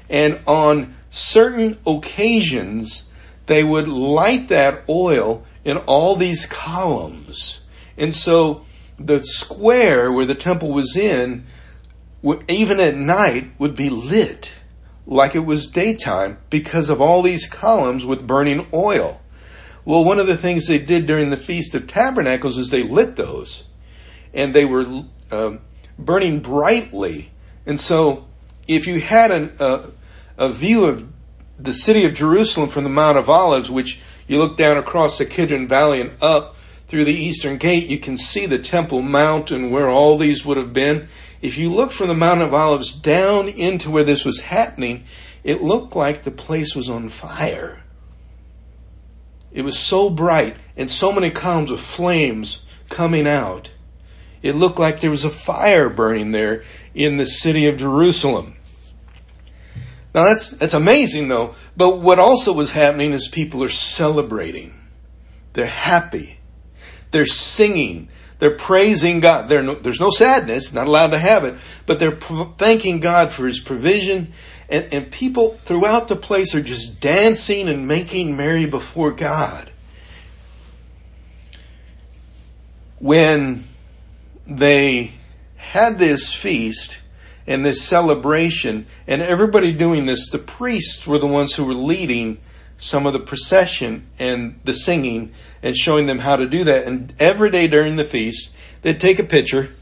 And 0.08 0.40
on 0.46 0.94
certain 1.10 1.78
occasions, 1.86 3.08
they 3.46 3.64
would 3.64 3.88
light 3.88 4.48
that 4.48 4.84
oil 4.88 5.44
in 5.64 5.78
all 5.78 6.16
these 6.16 6.46
columns. 6.46 7.60
And 7.96 8.14
so 8.14 8.64
the 8.98 9.24
square 9.24 10.12
where 10.12 10.26
the 10.26 10.34
temple 10.34 10.70
was 10.70 10.96
in, 10.96 11.44
even 12.48 12.78
at 12.78 12.94
night, 12.94 13.50
would 13.58 13.74
be 13.74 13.90
lit 13.90 14.52
like 15.06 15.34
it 15.34 15.40
was 15.40 15.66
daytime 15.66 16.38
because 16.50 16.90
of 16.90 17.00
all 17.00 17.22
these 17.22 17.46
columns 17.46 18.06
with 18.06 18.26
burning 18.26 18.66
oil. 18.72 19.20
Well, 19.84 20.04
one 20.04 20.20
of 20.20 20.26
the 20.26 20.36
things 20.36 20.66
they 20.66 20.78
did 20.78 21.06
during 21.06 21.30
the 21.30 21.36
Feast 21.36 21.74
of 21.74 21.86
Tabernacles 21.86 22.56
is 22.56 22.70
they 22.70 22.84
lit 22.84 23.16
those, 23.16 23.64
and 24.32 24.54
they 24.54 24.64
were 24.64 25.04
uh, 25.30 25.56
burning 25.98 26.38
brightly. 26.38 27.32
And 27.66 27.80
so, 27.80 28.26
if 28.68 28.86
you 28.86 29.00
had 29.00 29.32
an, 29.32 29.52
a 30.38 30.52
view 30.52 30.84
of 30.84 31.08
the 31.58 31.72
city 31.72 32.04
of 32.04 32.14
Jerusalem 32.14 32.68
from 32.68 32.84
the 32.84 32.90
Mount 32.90 33.18
of 33.18 33.28
Olives, 33.28 33.70
which 33.70 34.00
you 34.28 34.38
look 34.38 34.56
down 34.56 34.78
across 34.78 35.18
the 35.18 35.26
Kidron 35.26 35.66
Valley 35.66 36.00
and 36.00 36.12
up 36.22 36.56
through 36.86 37.04
the 37.04 37.14
eastern 37.14 37.56
gate, 37.56 37.88
you 37.88 37.98
can 37.98 38.16
see 38.16 38.46
the 38.46 38.58
Temple 38.58 39.02
Mount 39.02 39.50
and 39.50 39.72
where 39.72 39.88
all 39.88 40.16
these 40.16 40.44
would 40.44 40.56
have 40.56 40.72
been 40.72 41.08
if 41.42 41.58
you 41.58 41.68
look 41.68 41.92
from 41.92 42.06
the 42.06 42.14
Mount 42.14 42.40
of 42.40 42.54
Olives 42.54 42.92
down 42.92 43.48
into 43.48 43.90
where 43.90 44.04
this 44.04 44.24
was 44.24 44.40
happening, 44.40 45.04
it 45.42 45.60
looked 45.60 45.96
like 45.96 46.22
the 46.22 46.30
place 46.30 46.76
was 46.76 46.88
on 46.88 47.08
fire. 47.08 47.82
It 49.52 49.62
was 49.62 49.78
so 49.78 50.08
bright 50.08 50.56
and 50.76 50.88
so 50.90 51.12
many 51.12 51.30
columns 51.30 51.72
of 51.72 51.80
flames 51.80 52.64
coming 52.88 53.26
out. 53.26 53.72
It 54.40 54.54
looked 54.54 54.78
like 54.78 55.00
there 55.00 55.10
was 55.10 55.24
a 55.24 55.30
fire 55.30 55.90
burning 55.90 56.32
there 56.32 56.62
in 56.94 57.16
the 57.16 57.26
city 57.26 57.66
of 57.66 57.76
Jerusalem. 57.76 58.54
Now 60.14 60.24
that's, 60.24 60.50
that's 60.50 60.74
amazing 60.74 61.28
though, 61.28 61.54
but 61.76 61.98
what 61.98 62.18
also 62.18 62.52
was 62.52 62.70
happening 62.70 63.12
is 63.12 63.28
people 63.28 63.64
are 63.64 63.68
celebrating. 63.68 64.72
They're 65.54 65.66
happy. 65.66 66.38
They're 67.10 67.26
singing. 67.26 68.08
They're 68.42 68.50
praising 68.50 69.20
God. 69.20 69.48
No, 69.48 69.76
there's 69.76 70.00
no 70.00 70.10
sadness, 70.10 70.72
not 70.72 70.88
allowed 70.88 71.10
to 71.10 71.18
have 71.18 71.44
it, 71.44 71.54
but 71.86 72.00
they're 72.00 72.10
thanking 72.10 72.98
God 72.98 73.30
for 73.30 73.46
His 73.46 73.60
provision. 73.60 74.32
And, 74.68 74.92
and 74.92 75.12
people 75.12 75.60
throughout 75.64 76.08
the 76.08 76.16
place 76.16 76.52
are 76.56 76.60
just 76.60 77.00
dancing 77.00 77.68
and 77.68 77.86
making 77.86 78.36
merry 78.36 78.66
before 78.66 79.12
God. 79.12 79.70
When 82.98 83.68
they 84.44 85.12
had 85.54 85.98
this 85.98 86.34
feast 86.34 86.98
and 87.46 87.64
this 87.64 87.80
celebration, 87.84 88.86
and 89.06 89.22
everybody 89.22 89.72
doing 89.72 90.06
this, 90.06 90.30
the 90.30 90.40
priests 90.40 91.06
were 91.06 91.18
the 91.18 91.28
ones 91.28 91.54
who 91.54 91.64
were 91.64 91.74
leading 91.74 92.38
some 92.82 93.06
of 93.06 93.12
the 93.12 93.20
procession 93.20 94.04
and 94.18 94.58
the 94.64 94.72
singing 94.72 95.32
and 95.62 95.76
showing 95.76 96.06
them 96.06 96.18
how 96.18 96.34
to 96.34 96.48
do 96.48 96.64
that. 96.64 96.84
And 96.84 97.14
every 97.20 97.48
day 97.48 97.68
during 97.68 97.94
the 97.94 98.04
feast, 98.04 98.52
they'd 98.82 99.00
take 99.00 99.20
a 99.20 99.24
picture. 99.24 99.72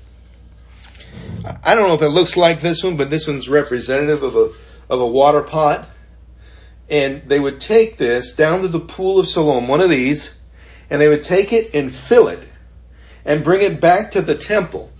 I 1.64 1.74
don't 1.74 1.88
know 1.88 1.94
if 1.94 2.02
it 2.02 2.10
looks 2.10 2.36
like 2.36 2.60
this 2.60 2.84
one, 2.84 2.98
but 2.98 3.08
this 3.08 3.26
one's 3.26 3.48
representative 3.48 4.22
of 4.22 4.36
a 4.36 4.52
of 4.90 5.00
a 5.00 5.06
water 5.06 5.42
pot. 5.42 5.88
And 6.90 7.22
they 7.26 7.40
would 7.40 7.58
take 7.58 7.96
this 7.96 8.34
down 8.34 8.60
to 8.62 8.68
the 8.68 8.80
pool 8.80 9.18
of 9.18 9.26
Siloam, 9.26 9.66
one 9.66 9.80
of 9.80 9.88
these, 9.88 10.34
and 10.90 11.00
they 11.00 11.08
would 11.08 11.24
take 11.24 11.54
it 11.54 11.74
and 11.74 11.94
fill 11.94 12.28
it 12.28 12.46
and 13.24 13.42
bring 13.42 13.62
it 13.62 13.80
back 13.80 14.10
to 14.10 14.20
the 14.20 14.36
temple. 14.36 14.92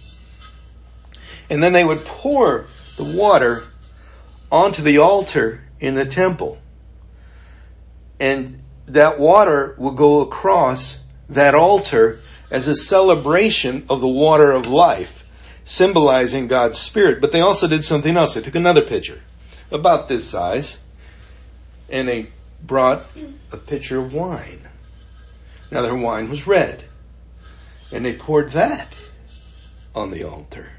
And 1.50 1.62
then 1.62 1.74
they 1.74 1.84
would 1.84 1.98
pour 1.98 2.64
the 2.96 3.04
water 3.04 3.64
onto 4.50 4.82
the 4.82 4.98
altar 4.98 5.64
in 5.80 5.94
the 5.94 6.06
temple 6.06 6.58
and 8.20 8.62
that 8.86 9.18
water 9.18 9.74
will 9.78 9.92
go 9.92 10.20
across 10.20 10.98
that 11.28 11.54
altar 11.54 12.20
as 12.50 12.68
a 12.68 12.76
celebration 12.76 13.86
of 13.88 14.00
the 14.00 14.08
water 14.08 14.52
of 14.52 14.66
life, 14.66 15.30
symbolizing 15.64 16.46
God's 16.46 16.78
Spirit. 16.78 17.20
But 17.20 17.32
they 17.32 17.40
also 17.40 17.66
did 17.66 17.82
something 17.82 18.16
else. 18.16 18.34
They 18.34 18.42
took 18.42 18.54
another 18.54 18.82
pitcher, 18.82 19.22
about 19.70 20.08
this 20.08 20.28
size, 20.28 20.78
and 21.88 22.08
they 22.08 22.26
brought 22.62 23.02
a 23.52 23.56
pitcher 23.56 23.98
of 23.98 24.12
wine. 24.12 24.68
Now 25.70 25.82
their 25.82 25.94
wine 25.94 26.28
was 26.28 26.46
red. 26.46 26.84
And 27.92 28.04
they 28.04 28.12
poured 28.12 28.50
that 28.50 28.92
on 29.94 30.10
the 30.10 30.24
altar. 30.24 30.70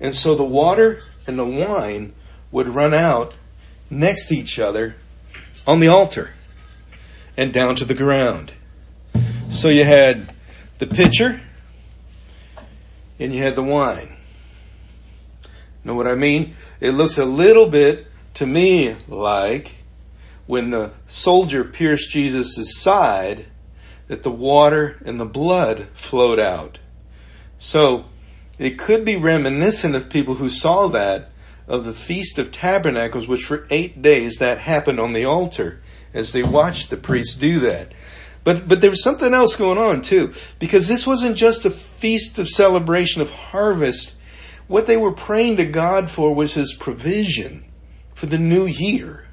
And 0.00 0.14
so 0.14 0.34
the 0.34 0.44
water 0.44 1.00
and 1.26 1.38
the 1.38 1.44
wine 1.44 2.14
would 2.52 2.68
run 2.68 2.94
out 2.94 3.34
next 3.90 4.28
to 4.28 4.36
each 4.36 4.58
other 4.58 4.96
on 5.68 5.80
the 5.80 5.88
altar 5.88 6.30
and 7.36 7.52
down 7.52 7.76
to 7.76 7.84
the 7.84 7.94
ground. 7.94 8.52
So 9.50 9.68
you 9.68 9.84
had 9.84 10.32
the 10.78 10.86
pitcher 10.86 11.42
and 13.20 13.34
you 13.34 13.42
had 13.42 13.54
the 13.54 13.62
wine. 13.62 14.16
Know 15.84 15.94
what 15.94 16.06
I 16.06 16.14
mean? 16.14 16.54
It 16.80 16.92
looks 16.92 17.18
a 17.18 17.26
little 17.26 17.68
bit 17.68 18.06
to 18.34 18.46
me 18.46 18.96
like 19.08 19.76
when 20.46 20.70
the 20.70 20.92
soldier 21.06 21.64
pierced 21.64 22.10
Jesus' 22.10 22.80
side 22.80 23.44
that 24.06 24.22
the 24.22 24.30
water 24.30 24.96
and 25.04 25.20
the 25.20 25.26
blood 25.26 25.88
flowed 25.92 26.38
out. 26.38 26.78
So 27.58 28.06
it 28.58 28.78
could 28.78 29.04
be 29.04 29.16
reminiscent 29.16 29.94
of 29.94 30.08
people 30.08 30.36
who 30.36 30.48
saw 30.48 30.88
that 30.88 31.30
of 31.68 31.84
the 31.84 31.92
Feast 31.92 32.38
of 32.38 32.50
Tabernacles, 32.50 33.28
which 33.28 33.44
for 33.44 33.66
eight 33.70 34.00
days 34.02 34.38
that 34.38 34.58
happened 34.58 34.98
on 34.98 35.12
the 35.12 35.26
altar 35.26 35.80
as 36.14 36.32
they 36.32 36.42
watched 36.42 36.90
the 36.90 36.96
priests 36.96 37.34
do 37.34 37.60
that. 37.60 37.92
But, 38.42 38.66
but 38.66 38.80
there 38.80 38.90
was 38.90 39.04
something 39.04 39.34
else 39.34 39.56
going 39.56 39.78
on 39.78 40.00
too, 40.00 40.32
because 40.58 40.88
this 40.88 41.06
wasn't 41.06 41.36
just 41.36 41.66
a 41.66 41.70
feast 41.70 42.38
of 42.38 42.48
celebration 42.48 43.20
of 43.20 43.30
harvest. 43.30 44.14
What 44.66 44.86
they 44.86 44.96
were 44.96 45.12
praying 45.12 45.58
to 45.58 45.66
God 45.66 46.10
for 46.10 46.34
was 46.34 46.54
His 46.54 46.74
provision 46.74 47.64
for 48.14 48.26
the 48.26 48.38
new 48.38 48.66
year. 48.66 49.26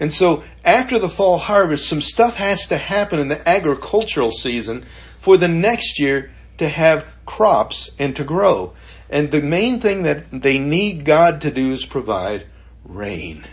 And 0.00 0.10
so 0.10 0.42
after 0.64 0.98
the 0.98 1.10
fall 1.10 1.36
harvest, 1.36 1.86
some 1.86 2.00
stuff 2.00 2.38
has 2.38 2.66
to 2.68 2.78
happen 2.78 3.20
in 3.20 3.28
the 3.28 3.46
agricultural 3.46 4.30
season 4.30 4.86
for 5.18 5.36
the 5.36 5.48
next 5.48 6.00
year 6.00 6.30
to 6.56 6.68
have 6.68 7.04
crops 7.26 7.90
and 7.98 8.16
to 8.16 8.24
grow. 8.24 8.72
And 9.10 9.30
the 9.30 9.42
main 9.42 9.80
thing 9.80 10.04
that 10.04 10.30
they 10.30 10.58
need 10.58 11.04
God 11.04 11.40
to 11.42 11.50
do 11.50 11.72
is 11.72 11.84
provide 11.84 12.46
rain. 12.84 13.44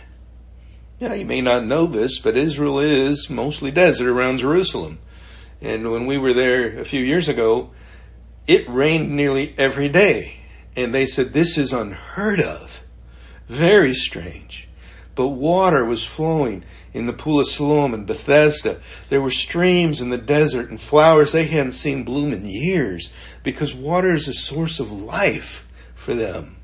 Yeah, 1.00 1.14
you 1.14 1.26
may 1.26 1.40
not 1.40 1.64
know 1.64 1.86
this, 1.86 2.18
but 2.18 2.36
Israel 2.36 2.78
is 2.78 3.28
mostly 3.28 3.70
desert 3.70 4.08
around 4.08 4.38
Jerusalem. 4.38 5.00
And 5.60 5.90
when 5.90 6.06
we 6.06 6.16
were 6.16 6.32
there 6.32 6.78
a 6.78 6.84
few 6.84 7.02
years 7.02 7.28
ago, 7.28 7.70
it 8.46 8.68
rained 8.68 9.10
nearly 9.10 9.54
every 9.58 9.88
day. 9.88 10.40
And 10.76 10.94
they 10.94 11.06
said, 11.06 11.32
this 11.32 11.58
is 11.58 11.72
unheard 11.72 12.40
of. 12.40 12.84
Very 13.48 13.94
strange. 13.94 14.68
But 15.16 15.28
water 15.28 15.84
was 15.84 16.06
flowing 16.06 16.64
in 16.92 17.06
the 17.06 17.12
pool 17.12 17.40
of 17.40 17.46
Siloam 17.46 17.94
and 17.94 18.06
Bethesda. 18.06 18.80
There 19.08 19.20
were 19.20 19.30
streams 19.30 20.00
in 20.00 20.10
the 20.10 20.18
desert 20.18 20.70
and 20.70 20.80
flowers 20.80 21.32
they 21.32 21.46
hadn't 21.46 21.72
seen 21.72 22.04
bloom 22.04 22.32
in 22.32 22.44
years 22.44 23.12
because 23.42 23.74
water 23.74 24.14
is 24.14 24.28
a 24.28 24.32
source 24.32 24.80
of 24.80 24.90
life 24.90 25.68
for 25.94 26.14
them. 26.14 26.56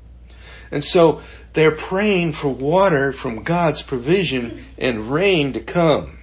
And 0.71 0.83
so 0.83 1.21
they're 1.53 1.71
praying 1.71 2.33
for 2.33 2.49
water 2.49 3.13
from 3.13 3.43
God's 3.43 3.81
provision 3.81 4.65
and 4.77 5.11
rain 5.11 5.53
to 5.53 5.61
come. 5.61 6.19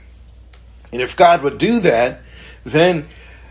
And 0.93 1.01
if 1.01 1.17
God 1.17 1.43
would 1.43 1.59
do 1.59 1.81
that, 1.81 2.21
then 2.65 3.07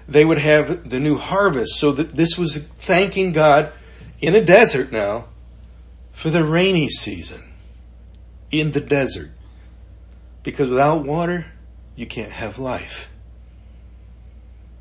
they 0.08 0.26
would 0.26 0.38
have 0.38 0.90
the 0.90 1.00
new 1.00 1.18
harvest. 1.18 1.80
So 1.80 1.92
that 1.94 2.16
this 2.16 2.38
was 2.38 2.58
thanking 2.58 3.32
God 3.32 3.74
in 4.20 4.36
a 4.36 4.44
desert 4.44 4.92
now 4.92 5.28
for 6.14 6.30
the 6.30 6.44
rainy 6.44 6.88
season 6.88 7.42
in 8.52 8.74
the 8.74 8.82
desert. 8.82 9.32
Because 10.44 10.70
without 10.70 11.06
water, 11.06 11.48
you 11.96 12.06
can't 12.06 12.32
have 12.32 12.58
life. 12.58 13.10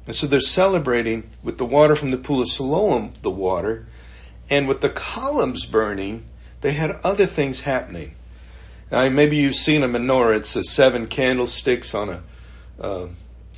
And 0.06 0.16
so 0.16 0.26
they're 0.26 0.40
celebrating 0.40 1.30
with 1.42 1.58
the 1.58 1.64
water 1.64 1.94
from 1.94 2.10
the 2.10 2.18
pool 2.18 2.40
of 2.40 2.48
Siloam, 2.48 3.10
the 3.22 3.30
water, 3.30 3.86
and 4.48 4.66
with 4.66 4.80
the 4.80 4.88
columns 4.88 5.66
burning, 5.66 6.24
they 6.62 6.72
had 6.72 6.98
other 7.04 7.26
things 7.26 7.60
happening. 7.60 8.16
Now, 8.90 9.08
maybe 9.08 9.36
you've 9.36 9.54
seen 9.54 9.82
a 9.82 9.88
menorah. 9.88 10.36
It's 10.36 10.56
a 10.56 10.64
seven 10.64 11.06
candlesticks 11.06 11.94
on 11.94 12.08
a 12.08 12.22
uh, 12.80 13.08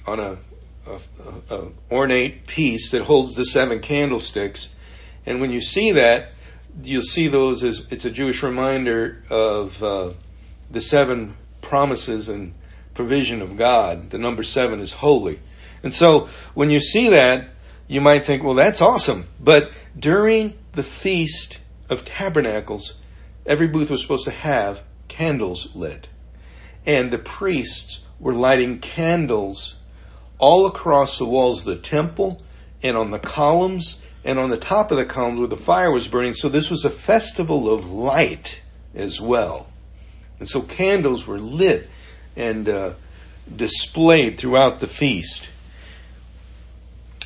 on 0.06 0.18
a, 0.20 0.38
a, 0.86 1.54
a, 1.54 1.68
ornate 1.90 2.46
piece 2.46 2.90
that 2.90 3.02
holds 3.02 3.34
the 3.34 3.44
seven 3.44 3.80
candlesticks. 3.80 4.74
And 5.24 5.40
when 5.40 5.52
you 5.52 5.60
see 5.60 5.92
that, 5.92 6.32
you'll 6.82 7.02
see 7.02 7.28
those 7.28 7.62
as 7.62 7.86
it's 7.90 8.04
a 8.04 8.10
Jewish 8.10 8.42
reminder 8.42 9.22
of 9.30 9.82
uh, 9.82 10.10
the 10.70 10.80
seven 10.80 11.36
promises 11.62 12.28
and 12.28 12.52
provision 12.94 13.40
of 13.40 13.56
God. 13.56 14.10
The 14.10 14.18
number 14.18 14.42
seven 14.42 14.80
is 14.80 14.92
holy. 14.92 15.40
And 15.82 15.92
so 15.92 16.28
when 16.54 16.70
you 16.70 16.80
see 16.80 17.08
that, 17.08 17.48
you 17.88 18.00
might 18.00 18.24
think, 18.24 18.42
well, 18.42 18.54
that's 18.54 18.80
awesome. 18.80 19.26
But 19.40 19.70
during 19.98 20.54
the 20.72 20.82
Feast 20.82 21.58
of 21.88 22.04
Tabernacles, 22.04 23.00
every 23.46 23.66
booth 23.66 23.90
was 23.90 24.02
supposed 24.02 24.24
to 24.24 24.30
have 24.30 24.82
candles 25.08 25.74
lit. 25.74 26.08
And 26.86 27.10
the 27.10 27.18
priests 27.18 28.00
were 28.18 28.34
lighting 28.34 28.78
candles 28.78 29.76
all 30.38 30.66
across 30.66 31.18
the 31.18 31.24
walls 31.24 31.66
of 31.66 31.76
the 31.76 31.82
temple 31.82 32.40
and 32.82 32.96
on 32.96 33.10
the 33.10 33.18
columns 33.18 34.00
and 34.24 34.38
on 34.38 34.50
the 34.50 34.56
top 34.56 34.90
of 34.90 34.96
the 34.96 35.04
columns 35.04 35.38
where 35.38 35.48
the 35.48 35.56
fire 35.56 35.90
was 35.90 36.08
burning. 36.08 36.34
So 36.34 36.48
this 36.48 36.70
was 36.70 36.84
a 36.84 36.90
festival 36.90 37.72
of 37.72 37.90
light 37.90 38.62
as 38.94 39.20
well. 39.20 39.68
And 40.42 40.48
so 40.48 40.60
candles 40.60 41.24
were 41.24 41.38
lit 41.38 41.88
and 42.34 42.68
uh, 42.68 42.94
displayed 43.54 44.38
throughout 44.38 44.80
the 44.80 44.88
feast. 44.88 45.48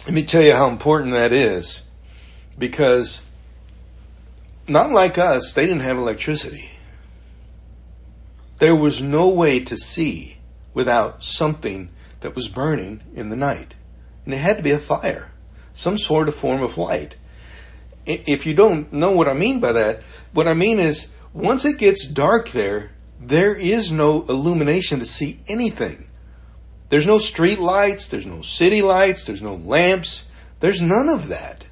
Let 0.05 0.13
me 0.13 0.23
tell 0.23 0.43
you 0.43 0.53
how 0.53 0.69
important 0.69 1.15
that 1.15 1.33
is 1.33 1.81
because 2.59 3.25
not 4.69 4.91
like 4.91 5.17
us, 5.17 5.55
they 5.55 5.63
didn't 5.63 5.81
have 5.81 5.97
electricity. 5.97 6.73
There 8.59 8.77
was 8.77 9.01
no 9.01 9.31
way 9.31 9.61
to 9.61 9.79
see 9.79 10.37
without 10.75 11.25
something 11.25 11.89
that 12.21 12.35
was 12.35 12.49
burning 12.49 13.01
in 13.15 13.31
the 13.31 13.37
night. 13.37 13.77
And 14.27 14.35
it 14.35 14.41
had 14.41 14.59
to 14.59 14.63
be 14.63 14.73
a 14.73 14.79
fire, 14.79 15.33
some 15.73 15.97
sort 15.97 16.29
of 16.29 16.35
form 16.35 16.63
of 16.63 16.77
light. 16.77 17.17
If 18.05 18.45
you 18.45 18.53
don't 18.53 18.93
know 18.93 19.13
what 19.13 19.27
I 19.27 19.33
mean 19.33 19.61
by 19.61 19.73
that, 19.73 20.03
what 20.35 20.47
I 20.47 20.53
mean 20.53 20.79
is 20.79 21.15
once 21.33 21.65
it 21.65 21.79
gets 21.79 22.07
dark 22.07 22.51
there, 22.51 22.93
there 23.21 23.55
is 23.55 23.91
no 23.91 24.23
illumination 24.23 24.99
to 24.99 25.05
see 25.05 25.41
anything. 25.49 26.07
There's 26.89 27.07
no 27.07 27.19
street 27.19 27.59
lights, 27.59 28.07
there's 28.07 28.27
no 28.27 28.43
city 28.43 28.83
lights, 28.83 29.25
there's 29.25 29.43
no 29.43 29.55
lamps, 29.55 30.27
there's 30.61 30.81
none 30.81 31.09
of 31.09 31.29
that. 31.29 31.65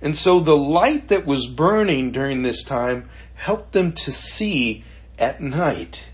And 0.00 0.16
so 0.16 0.38
the 0.38 0.56
light 0.56 1.08
that 1.08 1.26
was 1.26 1.48
burning 1.48 2.12
during 2.12 2.42
this 2.42 2.62
time 2.62 3.08
helped 3.34 3.72
them 3.72 3.92
to 3.92 4.12
see 4.12 4.84
at 5.18 5.40
night 5.40 6.04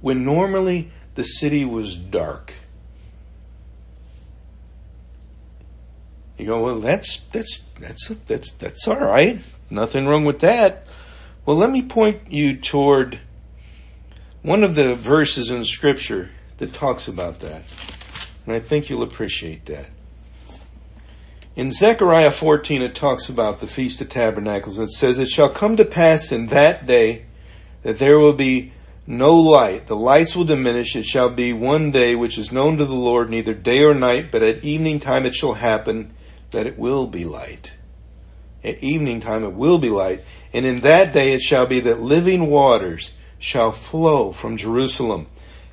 when 0.00 0.24
normally 0.24 0.90
the 1.14 1.24
city 1.24 1.64
was 1.64 1.96
dark. 1.96 2.54
You 6.36 6.44
go, 6.44 6.62
well, 6.62 6.80
that's 6.80 7.18
that's 7.32 7.64
that's 7.80 8.08
that's 8.26 8.50
that's 8.52 8.86
all 8.86 9.00
right. 9.00 9.40
Nothing 9.70 10.06
wrong 10.06 10.26
with 10.26 10.40
that. 10.40 10.84
Well, 11.46 11.56
let 11.56 11.70
me 11.70 11.80
point 11.80 12.30
you 12.30 12.56
toward 12.56 13.20
one 14.46 14.62
of 14.62 14.76
the 14.76 14.94
verses 14.94 15.50
in 15.50 15.64
Scripture 15.64 16.30
that 16.58 16.72
talks 16.72 17.08
about 17.08 17.40
that, 17.40 17.62
and 18.46 18.54
I 18.54 18.60
think 18.60 18.88
you'll 18.88 19.02
appreciate 19.02 19.66
that. 19.66 19.86
In 21.56 21.72
Zechariah 21.72 22.30
14, 22.30 22.80
it 22.80 22.94
talks 22.94 23.28
about 23.28 23.58
the 23.58 23.66
Feast 23.66 24.00
of 24.00 24.08
Tabernacles. 24.08 24.78
It 24.78 24.90
says, 24.90 25.18
It 25.18 25.26
shall 25.26 25.48
come 25.48 25.74
to 25.76 25.84
pass 25.84 26.30
in 26.30 26.46
that 26.46 26.86
day 26.86 27.24
that 27.82 27.98
there 27.98 28.20
will 28.20 28.34
be 28.34 28.70
no 29.04 29.34
light. 29.34 29.88
The 29.88 29.96
lights 29.96 30.36
will 30.36 30.44
diminish. 30.44 30.94
It 30.94 31.06
shall 31.06 31.30
be 31.30 31.52
one 31.52 31.90
day 31.90 32.14
which 32.14 32.38
is 32.38 32.52
known 32.52 32.76
to 32.76 32.84
the 32.84 32.94
Lord, 32.94 33.28
neither 33.28 33.52
day 33.52 33.82
or 33.82 33.94
night, 33.94 34.30
but 34.30 34.44
at 34.44 34.62
evening 34.62 35.00
time 35.00 35.26
it 35.26 35.34
shall 35.34 35.54
happen 35.54 36.14
that 36.52 36.68
it 36.68 36.78
will 36.78 37.08
be 37.08 37.24
light. 37.24 37.72
At 38.62 38.80
evening 38.80 39.18
time 39.18 39.42
it 39.42 39.54
will 39.54 39.78
be 39.78 39.90
light. 39.90 40.22
And 40.52 40.64
in 40.64 40.82
that 40.82 41.12
day 41.12 41.32
it 41.32 41.42
shall 41.42 41.66
be 41.66 41.80
that 41.80 41.98
living 41.98 42.46
waters 42.46 43.10
shall 43.38 43.72
flow 43.72 44.32
from 44.32 44.56
Jerusalem, 44.56 45.26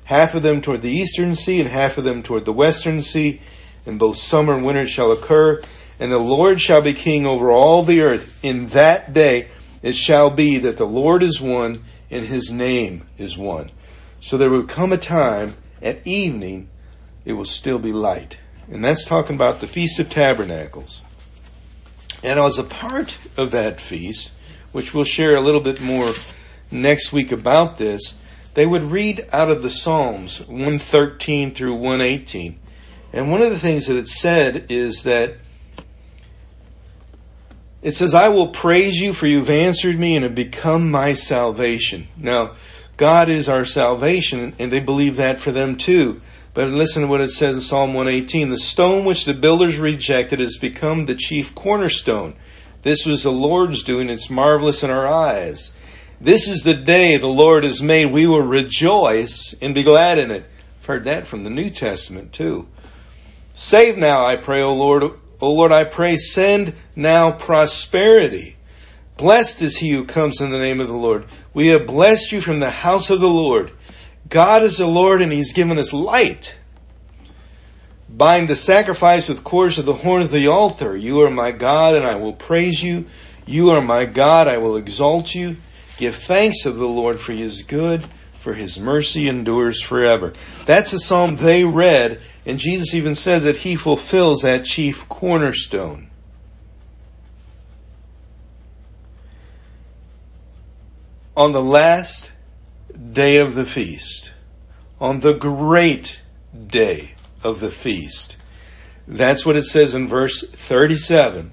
half 0.04 0.34
of 0.34 0.42
them 0.42 0.60
toward 0.60 0.82
the 0.82 0.90
eastern 0.90 1.34
sea 1.34 1.60
and 1.60 1.68
half 1.68 1.98
of 1.98 2.04
them 2.04 2.22
toward 2.22 2.44
the 2.44 2.52
western 2.52 3.00
sea 3.00 3.40
and 3.86 3.98
both 3.98 4.16
summer 4.16 4.54
and 4.54 4.64
winter 4.64 4.86
shall 4.86 5.12
occur, 5.12 5.60
and 6.00 6.10
the 6.10 6.18
Lord 6.18 6.60
shall 6.60 6.82
be 6.82 6.94
king 6.94 7.26
over 7.26 7.50
all 7.50 7.82
the 7.82 8.00
earth. 8.00 8.38
In 8.42 8.66
that 8.68 9.12
day 9.12 9.48
it 9.82 9.96
shall 9.96 10.30
be 10.30 10.58
that 10.58 10.76
the 10.76 10.86
Lord 10.86 11.22
is 11.22 11.40
one, 11.40 11.82
and 12.10 12.24
his 12.24 12.50
name 12.50 13.06
is 13.18 13.36
one. 13.36 13.70
So 14.20 14.38
there 14.38 14.50
will 14.50 14.64
come 14.64 14.92
a 14.92 14.96
time 14.96 15.56
at 15.82 16.06
evening 16.06 16.70
it 17.24 17.34
will 17.34 17.44
still 17.44 17.78
be 17.78 17.92
light. 17.92 18.38
And 18.70 18.84
that's 18.84 19.04
talking 19.04 19.36
about 19.36 19.60
the 19.60 19.66
Feast 19.66 19.98
of 19.98 20.08
Tabernacles. 20.08 21.02
And 22.22 22.38
as 22.38 22.58
a 22.58 22.64
part 22.64 23.18
of 23.36 23.50
that 23.50 23.80
feast, 23.80 24.32
which 24.72 24.94
we'll 24.94 25.04
share 25.04 25.36
a 25.36 25.40
little 25.40 25.60
bit 25.60 25.80
more 25.80 26.10
next 26.74 27.12
week 27.12 27.32
about 27.32 27.78
this, 27.78 28.18
they 28.54 28.66
would 28.66 28.82
read 28.82 29.26
out 29.32 29.50
of 29.50 29.62
the 29.62 29.70
Psalms 29.70 30.40
113 30.46 31.54
through 31.54 31.74
118. 31.74 32.58
And 33.12 33.30
one 33.30 33.42
of 33.42 33.50
the 33.50 33.58
things 33.58 33.86
that 33.86 33.96
it 33.96 34.08
said 34.08 34.66
is 34.68 35.04
that 35.04 35.36
it 37.82 37.92
says, 37.92 38.14
I 38.14 38.30
will 38.30 38.48
praise 38.48 38.98
you 38.98 39.12
for 39.12 39.26
you've 39.26 39.50
answered 39.50 39.98
me 39.98 40.16
and 40.16 40.24
have 40.24 40.34
become 40.34 40.90
my 40.90 41.12
salvation. 41.12 42.08
Now, 42.16 42.54
God 42.96 43.28
is 43.28 43.48
our 43.48 43.64
salvation, 43.64 44.54
and 44.58 44.72
they 44.72 44.80
believe 44.80 45.16
that 45.16 45.38
for 45.38 45.52
them 45.52 45.76
too. 45.76 46.22
But 46.54 46.68
listen 46.68 47.02
to 47.02 47.08
what 47.08 47.20
it 47.20 47.28
says 47.28 47.56
in 47.56 47.60
Psalm 47.60 47.92
118 47.92 48.48
The 48.48 48.58
stone 48.58 49.04
which 49.04 49.24
the 49.24 49.34
builders 49.34 49.78
rejected 49.78 50.38
has 50.38 50.56
become 50.56 51.06
the 51.06 51.14
chief 51.14 51.54
cornerstone. 51.54 52.36
This 52.82 53.04
was 53.04 53.22
the 53.22 53.32
Lord's 53.32 53.82
doing, 53.82 54.08
it's 54.08 54.30
marvelous 54.30 54.82
in 54.82 54.90
our 54.90 55.06
eyes. 55.06 55.72
This 56.20 56.48
is 56.48 56.62
the 56.62 56.74
day 56.74 57.16
the 57.16 57.26
Lord 57.26 57.64
has 57.64 57.82
made. 57.82 58.06
We 58.06 58.26
will 58.26 58.42
rejoice 58.42 59.54
and 59.60 59.74
be 59.74 59.82
glad 59.82 60.18
in 60.18 60.30
it. 60.30 60.44
I've 60.78 60.86
heard 60.86 61.04
that 61.04 61.26
from 61.26 61.44
the 61.44 61.50
New 61.50 61.70
Testament 61.70 62.32
too. 62.32 62.68
Save 63.54 63.96
now, 63.96 64.24
I 64.24 64.36
pray, 64.36 64.62
O 64.62 64.74
Lord. 64.74 65.04
O 65.40 65.52
Lord, 65.52 65.72
I 65.72 65.84
pray, 65.84 66.16
send 66.16 66.74
now 66.96 67.32
prosperity. 67.32 68.56
Blessed 69.16 69.62
is 69.62 69.76
he 69.76 69.90
who 69.90 70.04
comes 70.04 70.40
in 70.40 70.50
the 70.50 70.58
name 70.58 70.80
of 70.80 70.88
the 70.88 70.96
Lord. 70.96 71.26
We 71.52 71.68
have 71.68 71.86
blessed 71.86 72.32
you 72.32 72.40
from 72.40 72.60
the 72.60 72.70
house 72.70 73.10
of 73.10 73.20
the 73.20 73.28
Lord. 73.28 73.72
God 74.28 74.62
is 74.62 74.78
the 74.78 74.86
Lord, 74.86 75.22
and 75.22 75.30
he's 75.30 75.52
given 75.52 75.78
us 75.78 75.92
light. 75.92 76.56
Bind 78.08 78.48
the 78.48 78.56
sacrifice 78.56 79.28
with 79.28 79.44
cords 79.44 79.78
of 79.78 79.86
the 79.86 79.92
horn 79.92 80.22
of 80.22 80.30
the 80.30 80.46
altar. 80.48 80.96
You 80.96 81.20
are 81.20 81.30
my 81.30 81.52
God, 81.52 81.94
and 81.94 82.04
I 82.04 82.16
will 82.16 82.32
praise 82.32 82.82
you. 82.82 83.06
You 83.46 83.70
are 83.70 83.82
my 83.82 84.04
God, 84.04 84.48
I 84.48 84.58
will 84.58 84.76
exalt 84.76 85.34
you. 85.34 85.56
Give 85.96 86.14
thanks 86.14 86.62
to 86.62 86.72
the 86.72 86.86
Lord, 86.86 87.20
for 87.20 87.32
his 87.32 87.62
good, 87.62 88.06
for 88.38 88.54
his 88.54 88.78
mercy 88.78 89.28
endures 89.28 89.80
forever. 89.82 90.32
That's 90.66 90.92
a 90.92 90.98
psalm 90.98 91.36
they 91.36 91.64
read 91.64 92.20
and 92.46 92.58
Jesus 92.58 92.94
even 92.94 93.14
says 93.14 93.44
that 93.44 93.58
he 93.58 93.74
fulfills 93.74 94.42
that 94.42 94.64
chief 94.64 95.08
cornerstone. 95.08 96.10
On 101.36 101.52
the 101.52 101.62
last 101.62 102.32
day 103.12 103.38
of 103.38 103.54
the 103.54 103.64
feast, 103.64 104.32
on 105.00 105.20
the 105.20 105.32
great 105.32 106.20
day 106.66 107.14
of 107.42 107.60
the 107.60 107.70
feast, 107.70 108.36
that's 109.08 109.44
what 109.44 109.56
it 109.56 109.64
says 109.64 109.94
in 109.94 110.06
verse 110.06 110.46
37. 110.48 111.50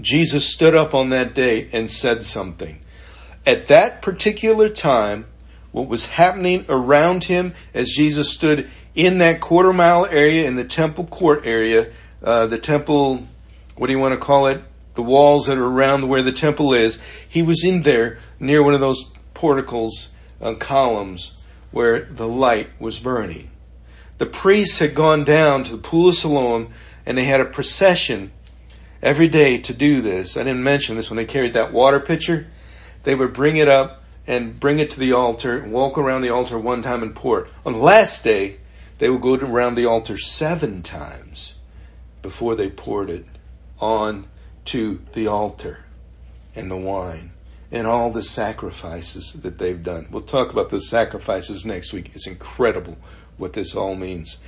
Jesus 0.00 0.46
stood 0.46 0.74
up 0.74 0.94
on 0.94 1.10
that 1.10 1.34
day 1.34 1.68
and 1.72 1.90
said 1.90 2.22
something. 2.22 2.80
At 3.46 3.68
that 3.68 4.02
particular 4.02 4.68
time 4.68 5.26
what 5.72 5.88
was 5.88 6.06
happening 6.06 6.64
around 6.68 7.24
him 7.24 7.54
as 7.74 7.90
Jesus 7.90 8.30
stood 8.30 8.68
in 8.94 9.18
that 9.18 9.40
quarter 9.40 9.72
mile 9.72 10.06
area 10.06 10.46
in 10.46 10.56
the 10.56 10.64
temple 10.64 11.06
court 11.06 11.46
area, 11.46 11.90
uh, 12.22 12.46
the 12.46 12.58
temple, 12.58 13.26
what 13.76 13.86
do 13.86 13.92
you 13.92 13.98
want 13.98 14.12
to 14.12 14.20
call 14.20 14.46
it? 14.48 14.62
The 14.94 15.02
walls 15.02 15.46
that 15.46 15.58
are 15.58 15.66
around 15.66 16.08
where 16.08 16.22
the 16.22 16.32
temple 16.32 16.74
is. 16.74 16.98
He 17.28 17.42
was 17.42 17.64
in 17.64 17.82
there 17.82 18.18
near 18.40 18.62
one 18.62 18.74
of 18.74 18.80
those 18.80 19.10
porticles, 19.32 20.12
uh, 20.40 20.54
columns, 20.54 21.46
where 21.70 22.00
the 22.00 22.26
light 22.26 22.68
was 22.80 22.98
burning. 22.98 23.50
The 24.18 24.26
priests 24.26 24.80
had 24.80 24.94
gone 24.94 25.24
down 25.24 25.64
to 25.64 25.72
the 25.72 25.78
pool 25.78 26.08
of 26.08 26.14
Siloam 26.14 26.70
and 27.06 27.16
they 27.16 27.24
had 27.24 27.40
a 27.40 27.46
procession 27.46 28.32
every 29.02 29.28
day 29.28 29.58
to 29.58 29.72
do 29.72 30.02
this. 30.02 30.36
I 30.36 30.42
didn't 30.42 30.62
mention 30.62 30.96
this 30.96 31.08
when 31.08 31.16
they 31.16 31.24
carried 31.24 31.54
that 31.54 31.72
water 31.72 32.00
pitcher. 32.00 32.48
They 33.02 33.14
would 33.14 33.32
bring 33.32 33.56
it 33.56 33.68
up 33.68 34.02
and 34.26 34.58
bring 34.58 34.78
it 34.78 34.90
to 34.90 35.00
the 35.00 35.12
altar 35.12 35.64
walk 35.64 35.98
around 35.98 36.22
the 36.22 36.30
altar 36.30 36.58
one 36.58 36.82
time 36.82 37.02
and 37.02 37.14
pour 37.14 37.40
it. 37.40 37.50
On 37.64 37.72
the 37.72 37.78
last 37.78 38.22
day, 38.22 38.58
they 38.98 39.08
would 39.08 39.22
go 39.22 39.34
around 39.34 39.74
the 39.74 39.86
altar 39.86 40.18
seven 40.18 40.82
times 40.82 41.54
before 42.22 42.54
they 42.54 42.68
poured 42.68 43.10
it 43.10 43.24
on 43.80 44.26
to 44.66 45.00
the 45.14 45.26
altar 45.26 45.84
and 46.54 46.70
the 46.70 46.76
wine 46.76 47.32
and 47.72 47.86
all 47.86 48.10
the 48.10 48.22
sacrifices 48.22 49.32
that 49.32 49.58
they've 49.58 49.82
done. 49.82 50.06
We'll 50.10 50.22
talk 50.22 50.52
about 50.52 50.70
those 50.70 50.88
sacrifices 50.88 51.64
next 51.64 51.92
week. 51.92 52.10
It's 52.14 52.26
incredible 52.26 52.98
what 53.36 53.52
this 53.52 53.74
all 53.74 53.94
means. 53.94 54.38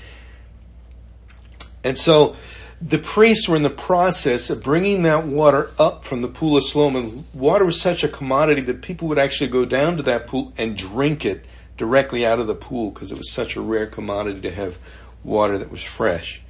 And 1.85 1.97
so 1.97 2.37
the 2.85 2.99
priests 2.99 3.49
were 3.49 3.55
in 3.55 3.63
the 3.63 3.71
process 3.71 4.51
of 4.51 4.63
bringing 4.63 5.05
that 5.05 5.25
water 5.25 5.71
up 5.79 6.05
from 6.05 6.21
the 6.21 6.29
pool 6.29 6.57
of 6.57 6.65
Siloam. 6.65 7.25
Water 7.33 7.65
was 7.65 7.81
such 7.81 8.03
a 8.03 8.09
commodity 8.09 8.63
that 8.63 8.83
people 8.83 9.07
would 9.09 9.19
actually 9.19 9.51
go 9.51 9.65
down 9.65 9.97
to 9.99 10.03
that 10.03 10.27
pool 10.27 10.53
and 10.59 10.77
drink 10.77 11.25
it 11.25 11.45
directly 11.77 12.27
out 12.27 12.41
of 12.41 12.49
the 12.49 12.57
pool 12.57 12.91
because 12.91 13.13
it 13.13 13.19
was 13.19 13.31
such 13.31 13.55
a 13.55 13.61
rare 13.61 13.87
commodity 13.87 14.41
to 14.41 14.51
have 14.51 14.79
water 15.23 15.59
that 15.59 15.71
was 15.71 15.83
fresh. 15.83 16.43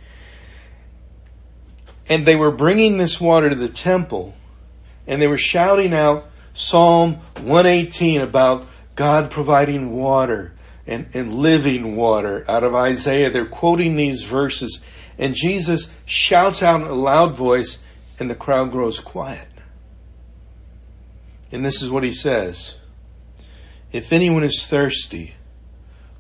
And 2.09 2.25
they 2.25 2.37
were 2.37 2.51
bringing 2.51 2.97
this 2.97 3.21
water 3.21 3.51
to 3.51 3.55
the 3.55 3.68
temple 3.68 4.35
and 5.07 5.21
they 5.21 5.29
were 5.29 5.38
shouting 5.38 5.92
out 5.92 6.31
Psalm 6.55 7.14
118 7.42 8.23
about 8.23 8.66
God 8.95 9.31
providing 9.31 9.97
water 9.97 10.53
and, 10.87 11.07
and 11.14 11.35
living 11.35 11.97
water 11.97 12.45
out 12.49 12.64
of 12.64 12.75
Isaiah. 12.75 13.31
They're 13.31 13.47
quoting 13.47 13.97
these 13.97 14.23
verses 14.23 14.83
and 15.18 15.35
Jesus 15.35 15.95
shouts 16.05 16.62
out 16.62 16.81
in 16.81 16.87
a 16.87 16.92
loud 16.95 17.35
voice, 17.35 17.83
and 18.18 18.31
the 18.31 18.35
crowd 18.35 18.71
grows 18.71 19.01
quiet. 19.01 19.49
And 21.51 21.64
this 21.64 21.83
is 21.83 21.90
what 21.90 22.03
he 22.03 22.12
says 22.12 22.77
If 23.92 24.12
anyone 24.12 24.42
is 24.42 24.66
thirsty, 24.66 25.35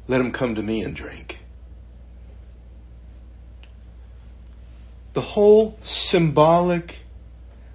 let 0.08 0.20
him 0.20 0.32
come 0.32 0.54
to 0.54 0.62
me 0.62 0.82
and 0.82 0.94
drink. 0.94 1.40
The 5.14 5.20
whole 5.20 5.78
symbolic 5.82 7.00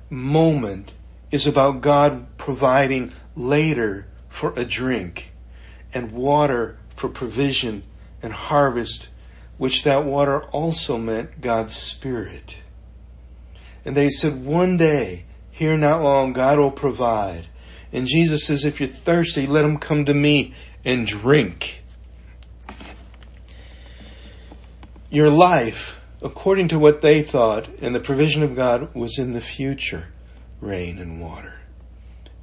moment 0.10 0.94
is 1.30 1.46
about 1.46 1.82
God 1.82 2.38
providing 2.38 3.12
later 3.36 4.08
for 4.30 4.54
a 4.56 4.66
drink 4.66 5.34
and 5.98 6.12
water 6.12 6.78
for 6.96 7.10
provision 7.10 7.84
and 8.22 8.32
harvest 8.32 9.10
which 9.58 9.84
that 9.84 10.06
water 10.06 10.44
also 10.46 10.98
meant 10.98 11.42
God's 11.42 11.76
Spirit. 11.76 12.62
And 13.84 13.98
they 13.98 14.10
said, 14.10 14.46
one 14.46 14.78
day, 14.78 15.26
here 15.50 15.78
not 15.78 16.04
long, 16.04 16.34
God 16.34 16.60
will 16.60 16.72
provide. 16.72 17.48
And 17.92 18.06
Jesus 18.06 18.46
says, 18.46 18.66
if 18.66 18.80
you're 18.80 18.90
thirsty, 18.90 19.48
let 19.48 19.66
him 19.66 19.78
come 19.78 20.06
to 20.06 20.14
me 20.14 20.54
and 20.86 21.08
drink. 21.08 21.84
Your 25.10 25.30
life, 25.30 26.00
according 26.22 26.68
to 26.68 26.80
what 26.80 27.02
they 27.02 27.24
thought, 27.24 27.68
and 27.82 27.96
the 27.96 28.00
provision 28.00 28.44
of 28.44 28.56
God, 28.56 28.94
was 28.94 29.18
in 29.18 29.34
the 29.34 29.42
future 29.42 30.10
rain 30.60 31.00
and 31.00 31.20
water. 31.20 31.56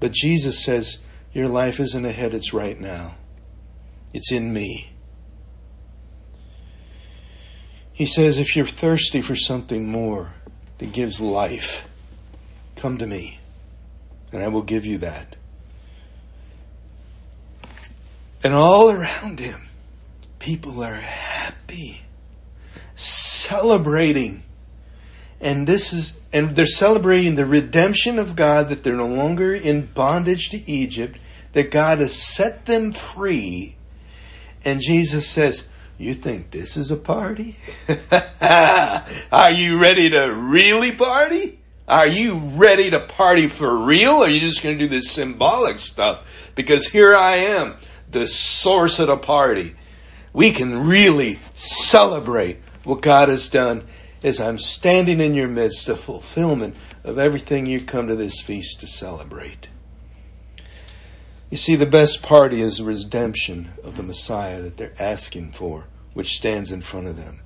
But 0.00 0.12
Jesus 0.12 0.64
says, 0.64 0.98
your 1.32 1.48
life 1.48 1.78
isn't 1.78 2.04
ahead, 2.04 2.34
it's 2.34 2.54
right 2.54 2.80
now. 2.80 3.16
It's 4.14 4.32
in 4.32 4.54
me. 4.54 4.92
He 7.92 8.06
says, 8.06 8.38
if 8.38 8.56
you're 8.56 8.64
thirsty 8.64 9.20
for 9.20 9.36
something 9.36 9.90
more 9.90 10.34
that 10.78 10.92
gives 10.92 11.20
life, 11.20 11.86
come 12.76 12.96
to 12.98 13.06
me, 13.06 13.40
and 14.32 14.42
I 14.42 14.48
will 14.48 14.62
give 14.62 14.86
you 14.86 14.98
that. 14.98 15.36
And 18.42 18.54
all 18.54 18.90
around 18.90 19.40
him, 19.40 19.68
people 20.38 20.82
are 20.82 20.94
happy, 20.94 22.02
celebrating. 22.94 24.42
And 25.40 25.66
this 25.66 25.92
is, 25.92 26.18
and 26.32 26.54
they're 26.54 26.66
celebrating 26.66 27.34
the 27.34 27.46
redemption 27.46 28.18
of 28.18 28.36
God, 28.36 28.68
that 28.68 28.84
they're 28.84 28.94
no 28.94 29.06
longer 29.06 29.54
in 29.54 29.86
bondage 29.86 30.50
to 30.50 30.70
Egypt, 30.70 31.18
that 31.52 31.70
God 31.70 31.98
has 31.98 32.14
set 32.14 32.66
them 32.66 32.92
free. 32.92 33.73
And 34.64 34.80
Jesus 34.80 35.28
says, 35.28 35.68
you 35.98 36.14
think 36.14 36.50
this 36.50 36.76
is 36.76 36.90
a 36.90 36.96
party? 36.96 37.56
Are 38.40 39.50
you 39.50 39.78
ready 39.78 40.10
to 40.10 40.22
really 40.26 40.92
party? 40.92 41.60
Are 41.86 42.06
you 42.06 42.38
ready 42.38 42.90
to 42.90 43.00
party 43.00 43.46
for 43.46 43.76
real? 43.76 44.14
Or 44.14 44.24
are 44.24 44.28
you 44.28 44.40
just 44.40 44.62
going 44.62 44.78
to 44.78 44.84
do 44.84 44.88
this 44.88 45.10
symbolic 45.10 45.78
stuff? 45.78 46.50
Because 46.54 46.86
here 46.86 47.14
I 47.14 47.36
am, 47.36 47.76
the 48.10 48.26
source 48.26 48.98
of 48.98 49.08
the 49.08 49.16
party. 49.16 49.74
We 50.32 50.50
can 50.50 50.86
really 50.86 51.38
celebrate 51.54 52.58
what 52.84 53.02
God 53.02 53.28
has 53.28 53.48
done 53.48 53.84
as 54.22 54.40
I'm 54.40 54.58
standing 54.58 55.20
in 55.20 55.34
your 55.34 55.48
midst, 55.48 55.86
the 55.86 55.96
fulfillment 55.96 56.74
of 57.04 57.18
everything 57.18 57.66
you 57.66 57.80
come 57.80 58.08
to 58.08 58.16
this 58.16 58.40
feast 58.40 58.80
to 58.80 58.86
celebrate. 58.86 59.68
You 61.54 61.58
see, 61.58 61.76
the 61.76 61.86
best 61.86 62.20
party 62.20 62.60
is 62.60 62.78
the 62.78 62.84
redemption 62.84 63.70
of 63.84 63.96
the 63.96 64.02
Messiah 64.02 64.60
that 64.60 64.76
they're 64.76 64.92
asking 64.98 65.52
for, 65.52 65.84
which 66.12 66.34
stands 66.34 66.72
in 66.72 66.80
front 66.80 67.06
of 67.06 67.16
them. 67.16 67.42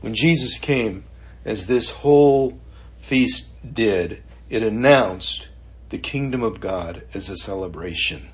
When 0.00 0.14
Jesus 0.14 0.56
came, 0.56 1.04
as 1.44 1.66
this 1.66 1.90
whole 1.90 2.58
feast 2.96 3.50
did, 3.74 4.22
it 4.48 4.62
announced 4.62 5.50
the 5.90 5.98
kingdom 5.98 6.42
of 6.42 6.60
God 6.60 7.04
as 7.12 7.28
a 7.28 7.36
celebration. 7.36 8.30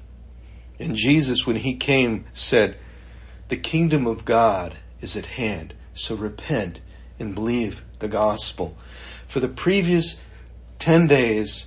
And 0.78 0.94
Jesus, 0.94 1.44
when 1.44 1.56
he 1.56 1.74
came, 1.74 2.24
said, 2.32 2.78
The 3.48 3.56
kingdom 3.56 4.06
of 4.06 4.24
God 4.24 4.76
is 5.00 5.16
at 5.16 5.26
hand, 5.26 5.74
so 5.94 6.14
repent 6.14 6.80
and 7.18 7.34
believe 7.34 7.82
the 7.98 8.06
gospel. 8.06 8.78
For 9.26 9.40
the 9.40 9.48
previous 9.48 10.22
10 10.78 11.08
days, 11.08 11.66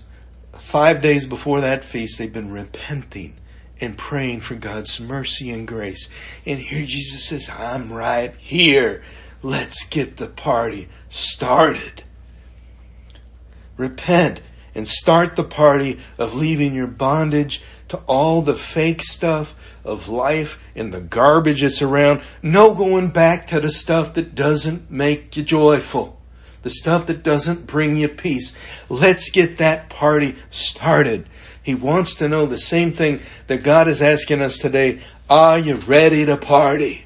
five 0.57 1.01
days 1.01 1.25
before 1.25 1.59
that 1.59 1.83
feast, 1.83 2.17
they've 2.17 2.31
been 2.31 2.53
repenting 2.53 3.35
and 3.81 3.97
praying 3.97 4.41
for 4.41 4.55
God's 4.55 4.99
mercy 4.99 5.49
and 5.49 5.67
grace. 5.67 6.09
And 6.45 6.59
here 6.59 6.85
Jesus 6.85 7.25
says, 7.25 7.49
I'm 7.49 7.91
right 7.91 8.35
here. 8.37 9.03
Let's 9.41 9.83
get 9.87 10.17
the 10.17 10.27
party 10.27 10.87
started. 11.09 12.03
Repent 13.77 14.41
and 14.75 14.87
start 14.87 15.35
the 15.35 15.43
party 15.43 15.99
of 16.17 16.35
leaving 16.35 16.75
your 16.75 16.87
bondage 16.87 17.61
to 17.89 17.97
all 18.07 18.41
the 18.41 18.55
fake 18.55 19.01
stuff 19.03 19.55
of 19.83 20.07
life 20.07 20.63
and 20.75 20.93
the 20.93 21.01
garbage 21.01 21.61
that's 21.61 21.81
around. 21.81 22.21
No 22.41 22.73
going 22.73 23.09
back 23.09 23.47
to 23.47 23.59
the 23.59 23.71
stuff 23.71 24.13
that 24.13 24.35
doesn't 24.35 24.89
make 24.91 25.35
you 25.35 25.43
joyful. 25.43 26.21
The 26.61 26.69
stuff 26.69 27.07
that 27.07 27.23
doesn't 27.23 27.65
bring 27.65 27.97
you 27.97 28.07
peace. 28.07 28.55
Let's 28.87 29.31
get 29.31 29.57
that 29.57 29.89
party 29.89 30.35
started. 30.51 31.27
He 31.63 31.75
wants 31.75 32.15
to 32.15 32.27
know 32.27 32.45
the 32.45 32.57
same 32.57 32.91
thing 32.91 33.21
that 33.47 33.63
God 33.63 33.87
is 33.87 34.01
asking 34.01 34.41
us 34.41 34.57
today. 34.57 34.99
Are 35.29 35.59
you 35.59 35.75
ready 35.75 36.25
to 36.25 36.37
party? 36.37 37.05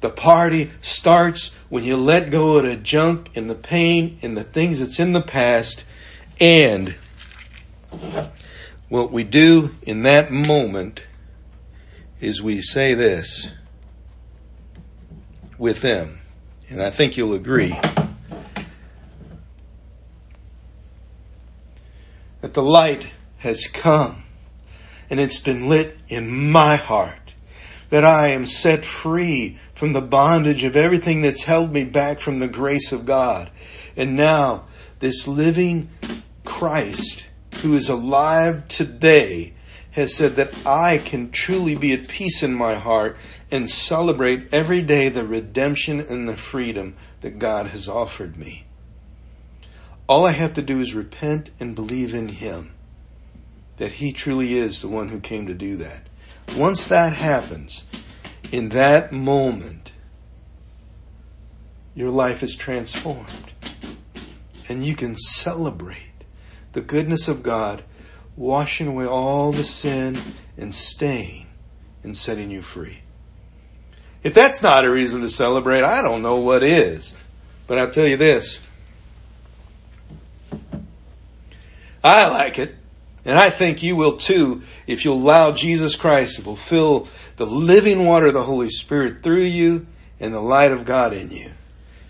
The 0.00 0.10
party 0.10 0.70
starts 0.82 1.52
when 1.68 1.82
you 1.84 1.96
let 1.96 2.30
go 2.30 2.58
of 2.58 2.64
the 2.64 2.76
junk 2.76 3.30
and 3.34 3.48
the 3.48 3.54
pain 3.54 4.18
and 4.22 4.36
the 4.36 4.44
things 4.44 4.80
that's 4.80 5.00
in 5.00 5.12
the 5.12 5.22
past. 5.22 5.84
And 6.38 6.94
what 8.88 9.10
we 9.10 9.24
do 9.24 9.74
in 9.82 10.02
that 10.02 10.30
moment 10.30 11.02
is 12.20 12.42
we 12.42 12.60
say 12.60 12.94
this 12.94 13.50
with 15.58 15.80
them. 15.80 16.20
And 16.68 16.82
I 16.82 16.90
think 16.90 17.16
you'll 17.16 17.34
agree. 17.34 17.74
The 22.56 22.62
light 22.62 23.12
has 23.36 23.66
come 23.66 24.24
and 25.10 25.20
it's 25.20 25.38
been 25.38 25.68
lit 25.68 25.98
in 26.08 26.50
my 26.50 26.76
heart. 26.76 27.34
That 27.90 28.02
I 28.02 28.30
am 28.30 28.46
set 28.46 28.82
free 28.82 29.58
from 29.74 29.92
the 29.92 30.00
bondage 30.00 30.64
of 30.64 30.74
everything 30.74 31.20
that's 31.20 31.44
held 31.44 31.70
me 31.70 31.84
back 31.84 32.18
from 32.18 32.38
the 32.38 32.48
grace 32.48 32.92
of 32.92 33.04
God. 33.04 33.50
And 33.94 34.16
now, 34.16 34.64
this 35.00 35.28
living 35.28 35.90
Christ 36.46 37.26
who 37.60 37.74
is 37.74 37.90
alive 37.90 38.66
today 38.68 39.52
has 39.90 40.14
said 40.14 40.36
that 40.36 40.66
I 40.66 40.96
can 40.96 41.30
truly 41.30 41.74
be 41.74 41.92
at 41.92 42.08
peace 42.08 42.42
in 42.42 42.54
my 42.54 42.76
heart 42.76 43.18
and 43.50 43.68
celebrate 43.68 44.48
every 44.50 44.80
day 44.80 45.10
the 45.10 45.26
redemption 45.26 46.00
and 46.00 46.26
the 46.26 46.38
freedom 46.38 46.96
that 47.20 47.38
God 47.38 47.66
has 47.66 47.86
offered 47.86 48.38
me. 48.38 48.64
All 50.08 50.24
I 50.24 50.32
have 50.32 50.54
to 50.54 50.62
do 50.62 50.80
is 50.80 50.94
repent 50.94 51.50
and 51.58 51.74
believe 51.74 52.14
in 52.14 52.28
Him, 52.28 52.72
that 53.76 53.92
He 53.92 54.12
truly 54.12 54.56
is 54.56 54.82
the 54.82 54.88
one 54.88 55.08
who 55.08 55.20
came 55.20 55.46
to 55.46 55.54
do 55.54 55.76
that. 55.76 56.06
Once 56.56 56.86
that 56.86 57.12
happens, 57.12 57.84
in 58.52 58.68
that 58.70 59.12
moment, 59.12 59.92
your 61.94 62.10
life 62.10 62.42
is 62.42 62.54
transformed. 62.54 63.52
And 64.68 64.84
you 64.84 64.94
can 64.94 65.16
celebrate 65.16 66.24
the 66.72 66.82
goodness 66.82 67.28
of 67.28 67.42
God 67.42 67.82
washing 68.36 68.86
away 68.86 69.06
all 69.06 69.50
the 69.50 69.64
sin 69.64 70.18
and 70.56 70.74
stain 70.74 71.46
and 72.02 72.16
setting 72.16 72.50
you 72.50 72.62
free. 72.62 73.00
If 74.22 74.34
that's 74.34 74.62
not 74.62 74.84
a 74.84 74.90
reason 74.90 75.22
to 75.22 75.28
celebrate, 75.28 75.82
I 75.82 76.02
don't 76.02 76.22
know 76.22 76.36
what 76.36 76.62
is. 76.62 77.16
But 77.66 77.78
I'll 77.78 77.90
tell 77.90 78.06
you 78.06 78.16
this. 78.16 78.60
I 82.06 82.28
like 82.28 82.58
it. 82.60 82.74
And 83.24 83.36
I 83.36 83.50
think 83.50 83.82
you 83.82 83.96
will 83.96 84.16
too 84.16 84.62
if 84.86 85.04
you 85.04 85.12
allow 85.12 85.50
Jesus 85.50 85.96
Christ 85.96 86.36
to 86.36 86.42
fulfill 86.42 87.08
the 87.36 87.46
living 87.46 88.04
water 88.04 88.26
of 88.26 88.34
the 88.34 88.44
Holy 88.44 88.68
Spirit 88.68 89.22
through 89.22 89.42
you 89.42 89.86
and 90.20 90.32
the 90.32 90.40
light 90.40 90.70
of 90.70 90.84
God 90.84 91.12
in 91.12 91.32
you. 91.32 91.50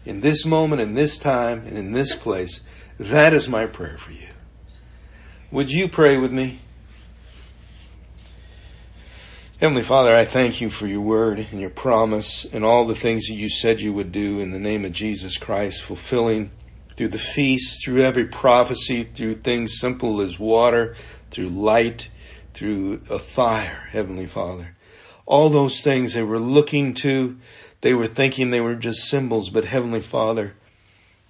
In 0.04 0.20
this 0.20 0.44
moment, 0.44 0.82
in 0.82 0.94
this 0.94 1.18
time, 1.18 1.60
and 1.66 1.78
in 1.78 1.92
this 1.92 2.14
place, 2.14 2.60
that 3.00 3.32
is 3.32 3.48
my 3.48 3.66
prayer 3.66 3.96
for 3.96 4.12
you. 4.12 4.28
Would 5.50 5.70
you 5.70 5.88
pray 5.88 6.18
with 6.18 6.32
me? 6.32 6.58
Heavenly 9.58 9.82
Father, 9.82 10.14
I 10.14 10.26
thank 10.26 10.60
you 10.60 10.68
for 10.68 10.86
your 10.86 11.00
word 11.00 11.38
and 11.50 11.58
your 11.58 11.70
promise 11.70 12.44
and 12.44 12.62
all 12.62 12.84
the 12.84 12.94
things 12.94 13.28
that 13.28 13.34
you 13.34 13.48
said 13.48 13.80
you 13.80 13.94
would 13.94 14.12
do 14.12 14.40
in 14.40 14.50
the 14.50 14.60
name 14.60 14.84
of 14.84 14.92
Jesus 14.92 15.38
Christ, 15.38 15.82
fulfilling 15.82 16.50
through 16.96 17.08
the 17.08 17.18
feasts, 17.18 17.84
through 17.84 18.02
every 18.02 18.24
prophecy, 18.24 19.04
through 19.04 19.34
things 19.34 19.78
simple 19.78 20.20
as 20.20 20.38
water, 20.38 20.96
through 21.30 21.48
light, 21.48 22.08
through 22.54 23.02
a 23.10 23.18
fire, 23.18 23.88
Heavenly 23.90 24.26
Father. 24.26 24.74
All 25.26 25.50
those 25.50 25.82
things 25.82 26.14
they 26.14 26.22
were 26.22 26.38
looking 26.38 26.94
to, 26.94 27.36
they 27.82 27.92
were 27.92 28.06
thinking 28.06 28.50
they 28.50 28.60
were 28.60 28.74
just 28.74 29.08
symbols, 29.08 29.50
but 29.50 29.64
Heavenly 29.64 30.00
Father, 30.00 30.54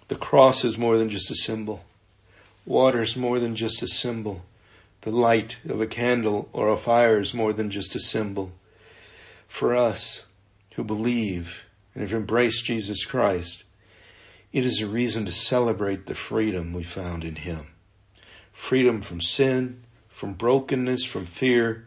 the 0.09 0.17
cross 0.17 0.65
is 0.65 0.79
more 0.79 0.97
than 0.97 1.11
just 1.11 1.31
a 1.31 1.35
symbol. 1.35 1.85
Water 2.65 3.03
is 3.03 3.17
more 3.17 3.41
than 3.41 3.57
just 3.57 3.83
a 3.83 3.89
symbol. 3.89 4.43
The 5.01 5.11
light 5.11 5.59
of 5.69 5.81
a 5.81 5.87
candle 5.87 6.49
or 6.53 6.69
a 6.69 6.77
fire 6.77 7.21
is 7.21 7.35
more 7.35 7.53
than 7.53 7.71
just 7.71 7.95
a 7.97 8.01
symbol. 8.01 8.53
For 9.49 9.75
us 9.75 10.25
who 10.75 10.85
believe 10.85 11.65
and 11.95 12.03
have 12.03 12.13
embraced 12.13 12.65
Jesus 12.65 13.05
Christ, 13.05 13.65
it 14.57 14.65
is 14.65 14.81
a 14.81 14.87
reason 14.87 15.27
to 15.27 15.33
celebrate 15.33 16.07
the 16.07 16.15
freedom 16.15 16.73
we 16.73 16.83
found 16.83 17.25
in 17.25 17.35
Him. 17.35 17.67
Freedom 18.55 19.03
from 19.03 19.21
sin, 19.21 19.83
from 20.09 20.33
brokenness, 20.33 21.05
from 21.05 21.27
fear, 21.27 21.85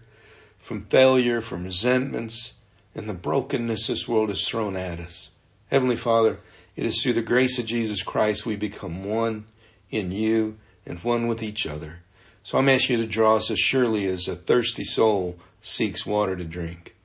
from 0.60 0.86
failure, 0.86 1.42
from 1.42 1.64
resentments, 1.64 2.54
and 2.94 3.10
the 3.10 3.16
brokenness 3.16 3.88
this 3.88 4.08
world 4.08 4.30
has 4.30 4.48
thrown 4.48 4.76
at 4.76 5.00
us. 5.00 5.32
Heavenly 5.72 5.96
Father, 5.96 6.42
it 6.76 6.86
is 6.86 7.02
through 7.02 7.14
the 7.14 7.24
grace 7.24 7.58
of 7.58 7.66
Jesus 7.66 8.04
Christ 8.04 8.46
we 8.46 8.56
become 8.56 9.04
one 9.04 9.46
in 9.90 10.12
you 10.12 10.60
and 10.86 11.00
one 11.00 11.28
with 11.28 11.42
each 11.42 11.66
other. 11.66 12.02
So 12.44 12.60
I'm 12.60 12.70
asking 12.70 13.00
you 13.00 13.04
to 13.04 13.12
draw 13.12 13.38
us 13.38 13.50
as 13.50 13.58
surely 13.58 14.06
as 14.06 14.28
a 14.28 14.36
thirsty 14.36 14.84
soul 14.84 15.40
seeks 15.64 16.06
water 16.06 16.36
to 16.36 16.44
drink. 16.44 16.96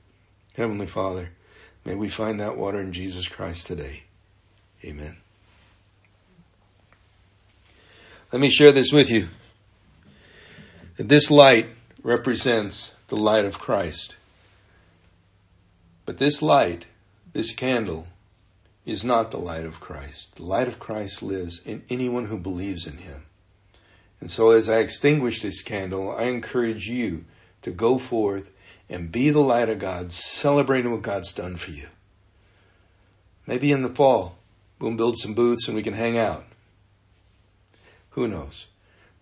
Heavenly 0.53 0.85
Father, 0.85 1.29
may 1.83 1.95
we 1.95 2.07
find 2.07 2.39
that 2.39 2.55
water 2.55 2.79
in 2.79 2.93
Jesus 2.93 3.27
Christ 3.27 3.65
today. 3.65 4.03
Amen. 4.83 5.24
Let 8.31 8.41
me 8.41 8.49
share 8.49 8.71
this 8.71 8.91
with 8.91 9.09
you. 9.09 9.29
This 10.97 11.29
light 11.29 11.67
represents 12.03 12.93
the 13.07 13.15
light 13.15 13.45
of 13.45 13.59
Christ. 13.59 14.15
But 16.05 16.17
this 16.17 16.41
light, 16.41 16.85
this 17.33 17.53
candle, 17.53 18.07
is 18.85 19.03
not 19.03 19.31
the 19.31 19.37
light 19.37 19.65
of 19.65 19.79
Christ. 19.79 20.35
The 20.35 20.45
light 20.45 20.67
of 20.67 20.79
Christ 20.79 21.23
lives 21.23 21.61
in 21.65 21.83
anyone 21.89 22.25
who 22.25 22.39
believes 22.39 22.85
in 22.85 22.97
him. 22.97 23.25
And 24.21 24.31
so 24.31 24.51
as 24.51 24.69
I 24.69 24.79
extinguish 24.79 25.41
this 25.41 25.61
candle, 25.61 26.11
I 26.11 26.23
encourage 26.23 26.87
you 26.87 27.25
to 27.63 27.71
go 27.71 27.97
forth 27.97 28.51
and 28.89 29.11
be 29.11 29.29
the 29.29 29.39
light 29.39 29.69
of 29.69 29.79
God, 29.79 30.11
celebrating 30.11 30.91
what 30.91 31.01
God's 31.01 31.33
done 31.33 31.57
for 31.57 31.71
you. 31.71 31.87
Maybe 33.47 33.71
in 33.71 33.81
the 33.81 33.89
fall, 33.89 34.37
we'll 34.79 34.95
build 34.95 35.17
some 35.17 35.33
booths 35.33 35.67
and 35.67 35.75
we 35.75 35.83
can 35.83 35.93
hang 35.93 36.17
out. 36.17 36.45
Who 38.15 38.29
knows? 38.29 38.67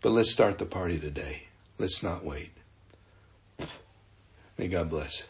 But 0.01 0.11
let's 0.11 0.31
start 0.31 0.59
the 0.59 0.67
party 0.67 0.99
today. 0.99 1.47
Let's 1.79 2.03
not 2.03 2.23
wait. 2.23 2.51
May 4.55 4.67
God 4.67 4.91
bless. 4.91 5.23